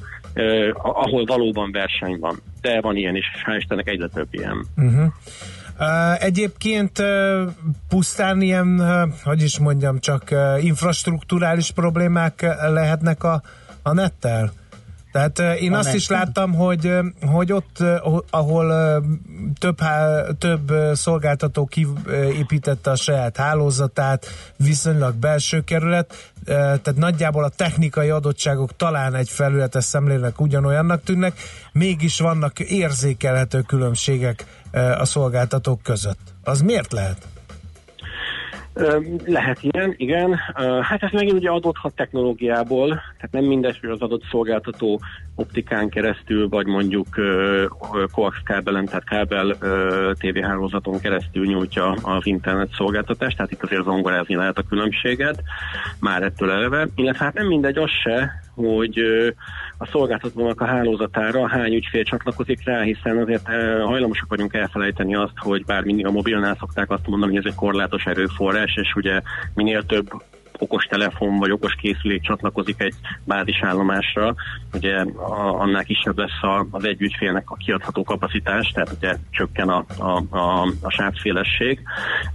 a- 0.72 1.00
ahol 1.00 1.24
valóban 1.24 1.72
verseny 1.72 2.18
van. 2.18 2.42
De 2.60 2.80
van 2.80 2.96
ilyen 2.96 3.16
is, 3.16 3.30
és 3.34 3.42
hál' 3.46 3.56
Istennek 3.56 3.88
egyre 3.88 4.08
több 4.08 4.28
ilyen. 4.30 4.66
Uh-huh. 4.76 5.06
Uh, 5.80 6.24
egyébként 6.24 6.98
uh, 6.98 7.06
pusztán 7.88 8.40
ilyen, 8.40 8.80
uh, 8.80 9.12
hogy 9.24 9.42
is 9.42 9.58
mondjam, 9.58 9.98
csak 9.98 10.34
infrastruktúrális 10.60 11.70
problémák 11.70 12.46
lehetnek 12.72 13.24
a, 13.24 13.42
a 13.82 13.92
nettel? 13.92 14.52
Tehát 15.12 15.38
én 15.38 15.72
A 15.72 15.78
azt 15.78 15.94
is 15.94 16.08
láttam, 16.08 16.54
hogy, 16.54 16.92
hogy 17.26 17.52
ott, 17.52 17.78
ahol 18.30 19.02
több, 19.58 19.78
több 20.38 20.72
szolgáltató 20.92 21.64
kiépítette 21.64 22.90
a 22.90 22.96
saját 22.96 23.36
hálózatát, 23.36 24.26
viszonylag 24.56 25.14
belső 25.14 25.60
kerület, 25.60 26.32
tehát 26.44 26.96
nagyjából 26.96 27.44
a 27.44 27.48
technikai 27.48 28.10
adottságok 28.10 28.76
talán 28.76 29.14
egy 29.14 29.28
felületes 29.28 29.84
szemlélnek 29.84 30.40
ugyanolyannak 30.40 31.02
tűnnek, 31.02 31.40
mégis 31.72 32.18
vannak 32.18 32.60
érzékelhető 32.60 33.60
különbségek 33.60 34.44
a 34.98 35.04
szolgáltatók 35.04 35.82
között. 35.82 36.34
Az 36.42 36.60
miért 36.60 36.92
lehet? 36.92 37.26
Lehet 39.24 39.58
ilyen, 39.62 39.94
igen. 39.96 40.38
Hát 40.82 41.02
ez 41.02 41.10
megint 41.12 41.32
ugye 41.32 41.50
adódhat 41.50 41.94
technológiából, 41.94 42.88
tehát 42.88 43.30
nem 43.30 43.44
mindegy, 43.44 43.78
hogy 43.80 43.90
az 43.90 44.00
adott 44.00 44.24
szolgáltató 44.30 45.00
optikán 45.40 45.88
keresztül, 45.88 46.48
vagy 46.48 46.66
mondjuk 46.66 47.06
coax 48.12 48.36
kábelen, 48.44 48.84
tehát 48.84 49.04
kábel 49.04 49.56
ö, 49.60 50.12
tévéhálózaton 50.18 51.00
keresztül 51.00 51.46
nyújtja 51.46 51.90
az 51.90 52.26
internet 52.26 52.72
szolgáltatást, 52.72 53.36
tehát 53.36 53.52
itt 53.52 53.62
azért 53.62 53.84
zongorázni 53.84 54.34
lehet 54.34 54.58
a 54.58 54.64
különbséget, 54.68 55.42
már 56.00 56.22
ettől 56.22 56.50
eleve. 56.50 56.88
Illetve 56.94 57.24
hát 57.24 57.34
nem 57.34 57.46
mindegy 57.46 57.76
az 57.76 57.90
se, 58.02 58.42
hogy 58.54 58.98
a 59.78 59.86
szolgáltatónak 59.86 60.60
a 60.60 60.66
hálózatára 60.66 61.48
hány 61.48 61.74
ügyfél 61.74 62.04
csatlakozik 62.04 62.64
rá, 62.64 62.80
hiszen 62.80 63.16
azért 63.18 63.46
hajlamosak 63.84 64.28
vagyunk 64.28 64.54
elfelejteni 64.54 65.14
azt, 65.14 65.36
hogy 65.36 65.64
bár 65.64 65.84
mindig 65.84 66.06
a 66.06 66.10
mobilnál 66.10 66.56
szokták 66.58 66.90
azt 66.90 67.06
mondani, 67.06 67.36
hogy 67.36 67.44
ez 67.44 67.52
egy 67.52 67.58
korlátos 67.58 68.04
erőforrás, 68.04 68.76
és 68.76 68.94
ugye 68.94 69.20
minél 69.54 69.82
több 69.82 70.22
okos 70.60 70.84
telefon 70.84 71.38
vagy 71.38 71.50
okos 71.50 71.74
készülék 71.74 72.22
csatlakozik 72.22 72.80
egy 72.80 72.94
bázisállomásra, 73.24 74.34
ugye 74.72 75.04
annál 75.58 75.84
kisebb 75.84 76.18
lesz 76.18 76.66
az 76.70 76.84
egy 76.84 76.98
a 77.44 77.56
kiadható 77.56 78.02
kapacitás, 78.02 78.70
tehát 78.74 78.92
ugye 78.96 79.16
csökken 79.30 79.68
a, 79.68 79.84
a, 79.98 80.36
a, 80.36 80.62
a 80.80 80.90
sávszélesség. 80.90 81.80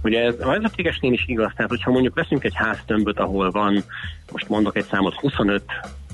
Ugye 0.02 0.24
ez 0.24 0.34
a 0.40 0.46
vezetékesnél 0.46 1.12
is 1.12 1.24
igaz, 1.26 1.52
tehát 1.56 1.70
hogyha 1.70 1.90
mondjuk 1.90 2.14
veszünk 2.14 2.44
egy 2.44 2.54
háztömböt, 2.54 3.18
ahol 3.18 3.50
van, 3.50 3.84
most 4.32 4.48
mondok 4.48 4.76
egy 4.76 4.86
számot, 4.90 5.14
25 5.14 5.62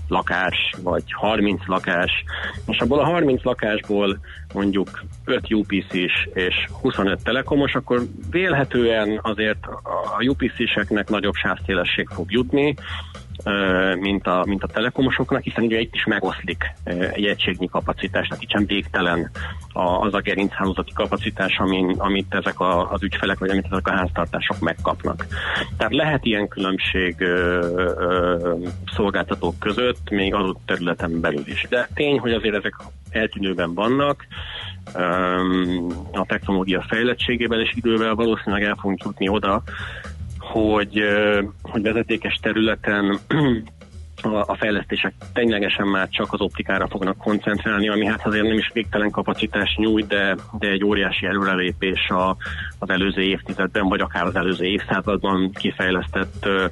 lakás, 0.08 0.74
vagy 0.82 1.04
30 1.12 1.66
lakás, 1.66 2.24
és 2.66 2.78
abból 2.78 2.98
a 2.98 3.04
30 3.04 3.42
lakásból 3.42 4.18
mondjuk 4.52 5.04
5 5.24 5.52
UPC-s 5.52 6.28
és 6.34 6.68
25 6.80 7.22
telekomos, 7.22 7.74
akkor 7.74 8.02
vélhetően 8.30 9.18
azért 9.22 9.66
a 10.18 10.24
UPC-seknek 10.24 11.08
nagyobb 11.08 11.34
sávszélesség 11.34 12.08
fog 12.08 12.30
jutni, 12.30 12.74
mint 14.00 14.26
a, 14.26 14.44
mint 14.46 14.62
a 14.62 14.66
telekomosoknak, 14.66 15.42
hiszen 15.42 15.64
ugye 15.64 15.80
itt 15.80 15.94
is 15.94 16.04
megoszlik 16.04 16.72
egy 16.84 17.24
egységnyi 17.24 17.68
kapacitás, 17.68 18.26
tehát 18.26 18.42
itt 18.42 18.50
sem 18.50 18.66
végtelen 18.66 19.30
az 19.72 20.14
a 20.14 20.20
gerinchálózati 20.20 20.92
kapacitás, 20.94 21.58
amin, 21.58 21.94
amit 21.98 22.34
ezek 22.34 22.60
a, 22.60 22.92
az 22.92 23.02
ügyfelek, 23.02 23.38
vagy 23.38 23.50
amit 23.50 23.66
ezek 23.70 23.88
a 23.88 23.92
háztartások 23.92 24.60
megkapnak. 24.60 25.26
Tehát 25.76 25.92
lehet 25.92 26.24
ilyen 26.24 26.48
különbség 26.48 27.20
ö, 27.20 27.58
ö, 27.96 28.54
szolgáltatók 28.94 29.58
között, 29.58 30.10
még 30.10 30.34
adott 30.34 30.60
területen 30.66 31.20
belül 31.20 31.44
is. 31.46 31.66
De 31.68 31.88
tény, 31.94 32.18
hogy 32.18 32.32
azért 32.32 32.54
ezek 32.54 32.74
eltűnőben 33.10 33.74
vannak, 33.74 34.26
a 36.12 36.26
technológia 36.26 36.84
fejlettségével 36.88 37.60
és 37.60 37.72
idővel 37.74 38.14
valószínűleg 38.14 38.62
el 38.62 38.76
fogunk 38.80 39.02
jutni 39.04 39.28
oda, 39.28 39.62
hogy, 40.38 41.02
hogy 41.62 41.82
vezetékes 41.82 42.38
területen 42.42 43.18
a, 44.24 44.56
fejlesztések 44.58 45.14
ténylegesen 45.32 45.86
már 45.86 46.08
csak 46.08 46.32
az 46.32 46.40
optikára 46.40 46.88
fognak 46.88 47.16
koncentrálni, 47.16 47.88
ami 47.88 48.06
hát 48.06 48.26
azért 48.26 48.46
nem 48.46 48.58
is 48.58 48.70
végtelen 48.72 49.10
kapacitás 49.10 49.76
nyújt, 49.76 50.06
de, 50.06 50.36
de 50.58 50.68
egy 50.68 50.84
óriási 50.84 51.26
előrelépés 51.26 52.08
a, 52.08 52.36
az 52.78 52.90
előző 52.90 53.22
évtizedben, 53.22 53.88
vagy 53.88 54.00
akár 54.00 54.24
az 54.26 54.36
előző 54.36 54.64
évszázadban 54.64 55.50
kifejlesztett 55.52 56.46
ö, 56.46 56.64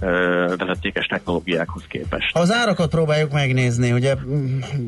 ö, 0.00 0.54
vezetékes 0.56 1.06
technológiákhoz 1.06 1.82
képest. 1.88 2.36
Az 2.36 2.52
árakat 2.52 2.90
próbáljuk 2.90 3.32
megnézni, 3.32 3.92
ugye 3.92 4.14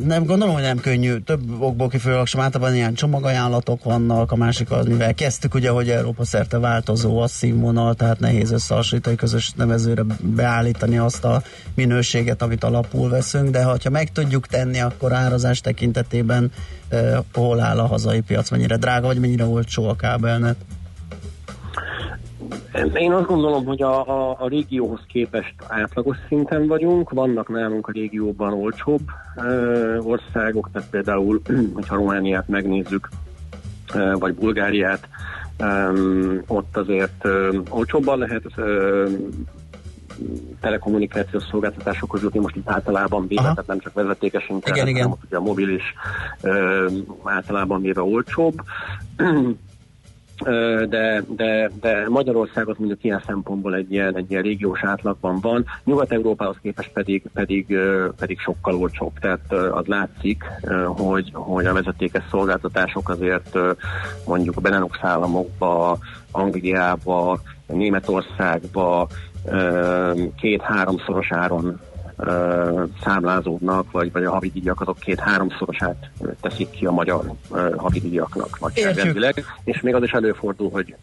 nem 0.04 0.24
gondolom, 0.24 0.54
hogy 0.54 0.62
nem 0.62 0.78
könnyű, 0.78 1.16
több 1.16 1.40
okból 1.60 1.88
kifolyólag 1.88 2.26
sem 2.26 2.40
általában 2.40 2.74
ilyen 2.74 2.94
csomagajánlatok 2.94 3.84
vannak, 3.84 4.32
a 4.32 4.36
másik 4.36 4.70
az, 4.70 4.86
mivel 4.86 5.14
kezdtük 5.14 5.54
ugye, 5.54 5.70
hogy 5.70 5.88
Európa 5.88 6.24
szerte 6.24 6.58
változó 6.58 7.20
a 7.20 7.26
színvonal, 7.26 7.94
tehát 7.94 8.20
nehéz 8.20 8.50
összehasonlítani 8.50 9.16
közös 9.16 9.52
nevezőre 9.56 10.02
beállítani 10.20 10.98
azt 10.98 11.24
a 11.24 11.42
minőséget, 11.74 12.09
amit 12.38 12.64
alapul 12.64 13.08
veszünk, 13.08 13.50
de 13.50 13.64
ha 13.64 13.76
meg 13.90 14.12
tudjuk 14.12 14.46
tenni, 14.46 14.80
akkor 14.80 15.12
árazás 15.12 15.60
tekintetében 15.60 16.52
eh, 16.88 17.18
hol 17.34 17.60
áll 17.60 17.78
a 17.78 17.86
hazai 17.86 18.20
piac, 18.20 18.50
mennyire 18.50 18.76
drága, 18.76 19.06
vagy 19.06 19.20
mennyire 19.20 19.44
olcsó 19.44 19.88
a 19.88 19.96
kábelnet? 19.96 20.56
Én 22.94 23.12
azt 23.12 23.26
gondolom, 23.26 23.64
hogy 23.64 23.82
a, 23.82 24.08
a, 24.08 24.36
a 24.38 24.48
régióhoz 24.48 25.00
képest 25.06 25.54
átlagos 25.68 26.16
szinten 26.28 26.66
vagyunk, 26.66 27.10
vannak 27.10 27.48
nálunk 27.48 27.88
a 27.88 27.92
régióban 27.92 28.52
olcsóbb 28.52 29.00
ö, 29.36 29.98
országok, 29.98 30.70
tehát 30.72 30.90
például, 30.90 31.40
hogyha 31.74 31.94
Romániát 31.94 32.48
megnézzük, 32.48 33.08
ö, 33.94 34.12
vagy 34.18 34.34
Bulgáriát, 34.34 35.08
ö, 35.58 36.34
ott 36.46 36.76
azért 36.76 37.24
ö, 37.24 37.58
olcsóbban 37.68 38.18
lehet 38.18 38.44
ö, 38.56 39.08
telekommunikációs 40.60 41.42
szolgáltatásokhoz 41.50 42.22
jutni 42.22 42.38
most 42.40 42.56
itt 42.56 42.70
általában 42.70 43.26
véve, 43.26 43.42
tehát 43.42 43.66
nem 43.66 43.78
csak 43.78 43.92
vezetékes 43.92 44.48
internet, 44.48 44.76
Igen, 44.76 44.88
igen. 44.88 45.02
hanem 45.02 45.18
ugye 45.26 45.36
a 45.36 45.40
mobilis 45.40 45.82
ö, 46.40 46.88
általában 47.24 47.80
véve 47.80 48.02
olcsóbb. 48.02 48.62
De, 50.88 51.22
de, 51.28 51.70
de 51.80 52.08
Magyarországot 52.08 52.78
mondjuk 52.78 53.04
ilyen 53.04 53.22
szempontból 53.26 53.74
egy 53.74 53.92
ilyen, 53.92 54.16
egy 54.16 54.30
ilyen 54.30 54.42
régiós 54.42 54.84
átlagban 54.84 55.38
van, 55.40 55.64
Nyugat-Európához 55.84 56.56
képest 56.62 56.92
pedig, 56.92 57.22
pedig, 57.34 57.78
pedig 58.18 58.38
sokkal 58.38 58.74
olcsóbb. 58.74 59.12
Tehát 59.18 59.52
az 59.52 59.86
látszik, 59.86 60.44
hogy, 60.86 61.30
hogy 61.32 61.66
a 61.66 61.72
vezetékes 61.72 62.24
szolgáltatások 62.30 63.08
azért 63.08 63.58
mondjuk 64.26 64.56
a 64.56 64.60
Benelux 64.60 64.98
államokba, 65.00 65.98
Angliába, 66.30 67.40
Németországba 67.66 69.08
két-háromszoros 70.40 71.32
áron 71.32 71.80
számlázódnak, 73.04 73.90
vagy, 73.90 74.12
vagy 74.12 74.24
a 74.24 74.30
havidíjak 74.30 74.80
azok 74.80 74.98
két-háromszorosát 74.98 76.10
teszik 76.40 76.70
ki 76.70 76.86
a 76.86 76.90
magyar 76.90 77.24
havidíjaknak 77.76 78.60
nagyságrendileg, 78.60 79.44
és 79.64 79.80
még 79.80 79.94
az 79.94 80.02
is 80.02 80.10
előfordul, 80.10 80.70
hogy 80.70 80.94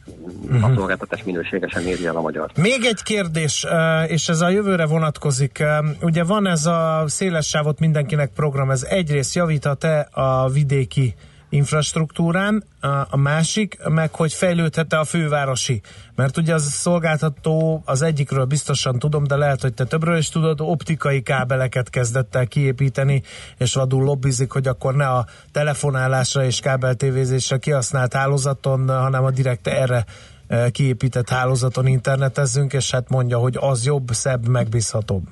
a 0.61 0.71
szolgáltatás 0.75 1.23
minőségesen 1.23 1.83
éri 1.83 2.05
el 2.05 2.15
a 2.15 2.21
magyar. 2.21 2.51
Még 2.61 2.85
egy 2.85 3.03
kérdés, 3.03 3.65
és 4.07 4.29
ez 4.29 4.41
a 4.41 4.49
jövőre 4.49 4.85
vonatkozik. 4.85 5.63
Ugye 6.01 6.23
van 6.23 6.47
ez 6.47 6.65
a 6.65 7.03
széles 7.05 7.47
sávot 7.47 7.79
mindenkinek 7.79 8.31
program, 8.35 8.71
ez 8.71 8.83
egyrészt 8.83 9.35
javíthat-e 9.35 10.07
a 10.11 10.49
vidéki 10.49 11.15
infrastruktúrán, 11.49 12.63
a- 13.09 13.17
másik, 13.17 13.77
meg 13.89 14.15
hogy 14.15 14.33
fejlődhet-e 14.33 14.99
a 14.99 15.03
fővárosi. 15.03 15.81
Mert 16.15 16.37
ugye 16.37 16.53
az 16.53 16.63
szolgáltató 16.63 17.81
az 17.85 18.01
egyikről 18.01 18.45
biztosan 18.45 18.99
tudom, 18.99 19.23
de 19.23 19.35
lehet, 19.35 19.61
hogy 19.61 19.73
te 19.73 19.85
többről 19.85 20.17
is 20.17 20.29
tudod, 20.29 20.61
optikai 20.61 21.21
kábeleket 21.21 21.89
kezdett 21.89 22.35
el 22.35 22.47
kiépíteni, 22.47 23.23
és 23.57 23.73
vadul 23.73 24.03
lobbizik, 24.03 24.51
hogy 24.51 24.67
akkor 24.67 24.95
ne 24.95 25.07
a 25.07 25.25
telefonálásra 25.51 26.43
és 26.43 26.59
kábeltévézésre 26.59 27.57
kihasznált 27.57 28.13
hálózaton, 28.13 28.89
hanem 28.89 29.23
a 29.23 29.31
direkt 29.31 29.67
erre 29.67 30.05
eh, 30.47 30.69
kiépített 30.69 31.29
hálózaton 31.29 31.87
internetezzünk, 31.87 32.73
és 32.73 32.91
hát 32.91 33.09
mondja, 33.09 33.37
hogy 33.37 33.57
az 33.59 33.85
jobb, 33.85 34.09
szebb, 34.11 34.47
megbízhatóbb. 34.47 35.27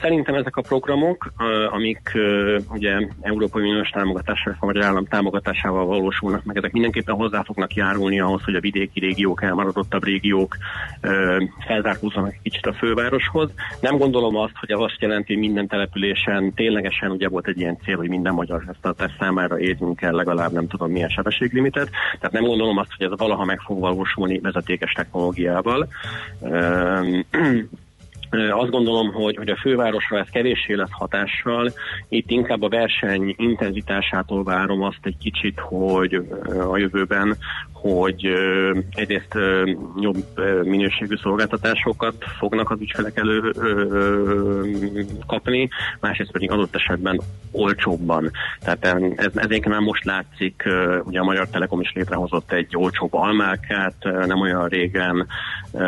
Szerintem 0.00 0.34
ezek 0.34 0.56
a 0.56 0.62
programok, 0.62 1.32
amik 1.70 2.12
ugye 2.70 3.08
Európai 3.20 3.70
Uniós 3.70 3.88
támogatással, 3.88 4.56
vagy 4.60 4.78
állam 4.78 5.04
támogatásával 5.04 5.86
valósulnak 5.86 6.44
meg, 6.44 6.56
ezek 6.56 6.72
mindenképpen 6.72 7.14
hozzá 7.14 7.42
fognak 7.42 7.74
járulni 7.74 8.20
ahhoz, 8.20 8.42
hogy 8.44 8.54
a 8.54 8.60
vidéki 8.60 9.00
régiók, 9.00 9.42
elmaradottabb 9.42 10.04
régiók 10.04 10.56
felzárkózzanak 11.66 12.32
egy 12.32 12.42
kicsit 12.42 12.66
a 12.66 12.72
fővároshoz. 12.72 13.50
Nem 13.80 13.96
gondolom 13.96 14.36
azt, 14.36 14.56
hogy 14.60 14.72
az 14.72 14.80
azt 14.80 15.00
jelenti, 15.00 15.32
hogy 15.32 15.42
minden 15.42 15.66
településen 15.66 16.54
ténylegesen 16.54 17.10
ugye 17.10 17.28
volt 17.28 17.46
egy 17.46 17.58
ilyen 17.58 17.78
cél, 17.84 17.96
hogy 17.96 18.08
minden 18.08 18.34
magyar 18.34 18.62
háztartás 18.66 19.12
számára 19.18 19.58
érjünk 19.58 20.02
el 20.02 20.12
legalább 20.12 20.52
nem 20.52 20.68
tudom 20.68 20.90
milyen 20.90 21.08
sebességlimitet. 21.08 21.90
Tehát 22.18 22.32
nem 22.32 22.44
gondolom 22.44 22.78
azt, 22.78 22.92
hogy 22.96 23.06
ez 23.06 23.18
valaha 23.18 23.44
meg 23.44 23.60
fog 23.60 23.80
valósulni 23.80 24.38
vezetékes 24.38 24.92
technológiával. 24.92 25.88
Azt 28.30 28.70
gondolom, 28.70 29.12
hogy, 29.12 29.36
hogy 29.36 29.48
a 29.48 29.58
fővárosra 29.60 30.18
ez 30.18 30.28
kevéssé 30.28 30.74
lesz 30.74 30.92
hatással. 30.92 31.72
Itt 32.08 32.30
inkább 32.30 32.62
a 32.62 32.68
verseny 32.68 33.34
intenzitásától 33.38 34.44
várom 34.44 34.82
azt 34.82 34.98
egy 35.02 35.16
kicsit, 35.18 35.58
hogy 35.58 36.14
a 36.70 36.76
jövőben, 36.76 37.36
hogy 37.80 38.26
ö, 38.26 38.78
egyrészt 38.90 39.34
ö, 39.34 39.70
jobb 40.00 40.24
ö, 40.34 40.62
minőségű 40.62 41.16
szolgáltatásokat 41.22 42.14
fognak 42.38 42.70
az 42.70 42.80
ügyfelek 42.80 43.16
elő 43.16 43.52
ö, 43.56 44.62
kapni, 45.26 45.68
másrészt 46.00 46.32
pedig 46.32 46.50
adott 46.50 46.74
esetben 46.74 47.20
olcsóbban. 47.50 48.30
Tehát 48.60 48.84
ez, 48.84 49.02
ez 49.16 49.32
egyébként 49.34 49.68
már 49.68 49.80
most 49.80 50.04
látszik, 50.04 50.62
ö, 50.64 50.98
ugye 51.04 51.20
a 51.20 51.24
Magyar 51.24 51.48
Telekom 51.48 51.80
is 51.80 51.92
létrehozott 51.94 52.52
egy 52.52 52.76
olcsóbb 52.76 53.14
almárkát, 53.14 53.94
ö, 54.00 54.26
nem 54.26 54.40
olyan 54.40 54.68
régen, 54.68 55.26
ö, 55.72 55.84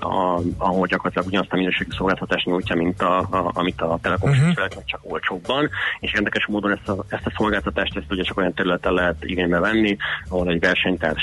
a, 0.00 0.40
ahol 0.58 0.86
gyakorlatilag 0.86 1.26
ugyanazt 1.26 1.52
a 1.52 1.56
minőségű 1.56 1.90
szolgáltatást 1.96 2.46
nyújtja, 2.46 2.76
mint 2.76 3.02
a, 3.02 3.18
a, 3.18 3.50
amit 3.54 3.80
a 3.80 3.98
Telekom 4.02 4.30
Mhm. 4.30 4.48
uh-huh. 4.48 4.84
csak 4.84 5.00
olcsóbban, 5.02 5.68
és 6.00 6.12
érdekes 6.12 6.46
módon 6.46 6.70
ezt 6.70 6.88
a, 6.88 7.04
ezt 7.08 7.26
a 7.26 7.32
szolgáltatást 7.36 7.96
ezt 7.96 8.10
ugye 8.10 8.22
csak 8.22 8.36
olyan 8.38 8.54
területen 8.54 8.92
lehet 8.92 9.24
igénybe 9.24 9.58
venni, 9.58 9.96
ahol 10.28 10.39
egy 10.48 10.60
versenytárs 10.60 11.22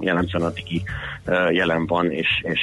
jellemzően 0.00 0.44
a 0.44 0.50
digi 0.50 0.82
ö, 1.24 1.50
jelen 1.50 1.86
van, 1.86 2.10
és, 2.10 2.28
és, 2.42 2.60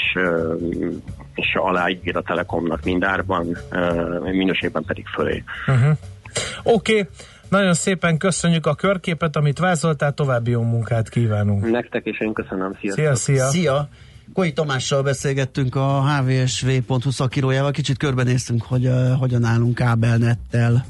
és 1.36 1.56
aláír 1.56 2.16
a 2.16 2.22
Telekomnak 2.22 2.84
mindárban, 2.84 3.58
minőségben 4.22 4.84
pedig 4.84 5.06
fölé. 5.08 5.44
Uh-huh. 5.68 5.98
Oké, 6.64 7.00
okay. 7.00 7.08
nagyon 7.50 7.74
szépen 7.74 8.18
köszönjük 8.18 8.66
a 8.66 8.76
körképet, 8.76 9.36
amit 9.36 9.60
vázoltál, 9.60 10.14
további 10.14 10.52
jó 10.52 10.62
munkát 10.62 11.10
kívánunk. 11.10 11.72
Nektek 11.72 12.06
és 12.06 12.20
én 12.20 12.34
köszönöm, 12.34 12.78
sziasztok! 12.80 13.06
Szia, 13.06 13.16
szia! 13.16 13.50
Szia! 13.50 13.90
Koi 14.34 14.54
Tamással 14.54 15.04
beszélgettünk 15.04 15.76
a 15.76 16.02
hvsv.hu 16.02 17.12
szakírójával, 17.12 17.72
kicsit 17.72 17.98
körbenéztünk, 17.98 18.64
hogy 18.64 18.86
uh, 18.86 19.20
hogyan 19.20 19.44
állunk 19.44 19.76
kábelnettel. 19.76 20.86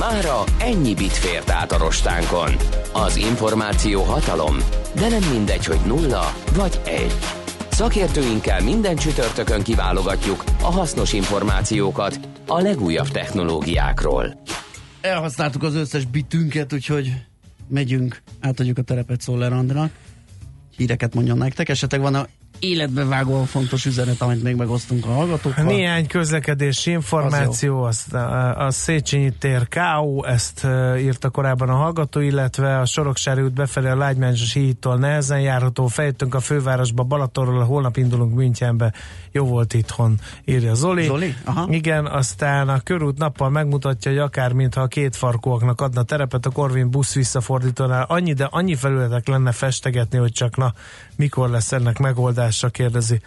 Mára 0.00 0.44
ennyi 0.58 0.94
bit 0.94 1.12
fért 1.12 1.50
át 1.50 1.72
a 1.72 1.78
rostánkon. 1.78 2.50
Az 2.92 3.16
információ 3.16 4.02
hatalom, 4.02 4.56
de 4.94 5.08
nem 5.08 5.30
mindegy, 5.32 5.64
hogy 5.64 5.78
nulla 5.86 6.34
vagy 6.54 6.80
egy. 6.84 7.14
Szakértőinkkel 7.70 8.60
minden 8.60 8.96
csütörtökön 8.96 9.62
kiválogatjuk 9.62 10.44
a 10.62 10.70
hasznos 10.70 11.12
információkat 11.12 12.18
a 12.46 12.60
legújabb 12.60 13.08
technológiákról. 13.08 14.42
Elhasználtuk 15.00 15.62
az 15.62 15.74
összes 15.74 16.04
bitünket, 16.04 16.72
úgyhogy 16.72 17.12
megyünk, 17.68 18.22
átadjuk 18.40 18.78
a 18.78 18.82
terepet 18.82 19.20
Szoller 19.20 19.52
Andrának. 19.52 19.92
Híreket 20.76 21.14
mondjon 21.14 21.38
nektek, 21.38 21.68
esetleg 21.68 22.00
van 22.00 22.14
a 22.14 22.26
életbevágó 22.60 23.44
fontos 23.44 23.86
üzenet, 23.86 24.20
amit 24.20 24.42
még 24.42 24.56
megosztunk 24.56 25.06
a 25.06 25.08
hallgatókkal. 25.08 25.64
Néhány 25.64 26.06
közlekedési 26.06 26.90
információ, 26.90 27.82
azt 27.82 28.14
a, 28.14 28.66
a 28.66 28.70
Széchenyi 28.70 29.32
tér 29.38 29.68
KO, 29.68 30.24
ezt 30.24 30.66
írta 30.98 31.30
korábban 31.30 31.68
a 31.68 31.74
hallgató, 31.74 32.20
illetve 32.20 32.78
a 32.78 32.84
Soroksári 32.84 33.42
út 33.42 33.52
befelé 33.52 33.88
a 33.88 33.96
Lágymányos 33.96 34.52
hídtól 34.52 34.96
nehezen 34.96 35.40
járható, 35.40 35.86
fejtünk 35.86 36.34
a 36.34 36.40
fővárosba 36.40 37.02
Balatonról, 37.02 37.64
holnap 37.64 37.96
indulunk 37.96 38.34
Münchenbe, 38.34 38.92
jó 39.32 39.44
volt 39.44 39.74
itthon, 39.74 40.18
írja 40.44 40.74
Zoli. 40.74 41.04
Zoli? 41.04 41.34
Aha. 41.44 41.66
Igen, 41.70 42.06
aztán 42.06 42.68
a 42.68 42.80
körút 42.80 43.18
nappal 43.18 43.50
megmutatja, 43.50 44.10
hogy 44.10 44.20
akár 44.20 44.52
mintha 44.52 44.80
a 44.80 44.86
két 44.86 45.16
farkúaknak 45.16 45.80
adna 45.80 46.02
terepet, 46.02 46.46
a 46.46 46.50
Corvin 46.50 46.90
busz 46.90 47.14
visszafordítónál 47.14 48.04
annyi, 48.08 48.32
de 48.32 48.44
annyi 48.50 48.74
felületek 48.74 49.28
lenne 49.28 49.52
festegetni, 49.52 50.18
hogy 50.18 50.32
csak 50.32 50.56
na, 50.56 50.72
mikor 51.16 51.50
lesz 51.50 51.72
ennek 51.72 51.98
megoldása, 52.50 52.68
kérdezi 52.68 53.20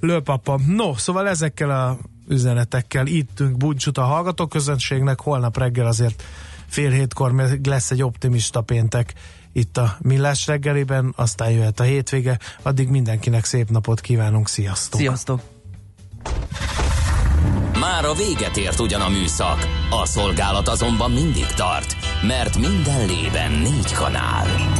Lőpapa. 0.00 0.60
No, 0.66 0.96
szóval 0.96 1.28
ezekkel 1.28 1.70
a 1.70 1.98
üzenetekkel 2.28 3.06
ittünk 3.06 3.56
búcsút 3.56 3.98
a 3.98 4.02
hallgatóközönségnek, 4.02 5.20
holnap 5.20 5.58
reggel 5.58 5.86
azért 5.86 6.22
fél 6.66 6.90
hétkor 6.90 7.32
még 7.32 7.66
lesz 7.66 7.90
egy 7.90 8.02
optimista 8.02 8.60
péntek 8.60 9.14
itt 9.52 9.76
a 9.76 9.96
Millás 10.00 10.46
reggeliben, 10.46 11.12
aztán 11.16 11.50
jöhet 11.50 11.80
a 11.80 11.82
hétvége, 11.82 12.38
addig 12.62 12.88
mindenkinek 12.88 13.44
szép 13.44 13.70
napot 13.70 14.00
kívánunk, 14.00 14.48
sziasztok! 14.48 15.00
Sziasztok! 15.00 15.40
Már 17.80 18.04
a 18.04 18.14
véget 18.14 18.56
ért 18.56 18.80
ugyan 18.80 19.00
a 19.00 19.08
műszak, 19.08 19.68
a 19.90 20.06
szolgálat 20.06 20.68
azonban 20.68 21.10
mindig 21.10 21.46
tart, 21.46 21.96
mert 22.22 22.58
minden 22.58 23.06
lében 23.06 23.52
négy 23.52 23.92
kanál. 23.92 24.79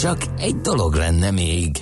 Csak 0.00 0.18
egy 0.38 0.56
dolog 0.56 0.94
lenne 0.94 1.30
még. 1.30 1.76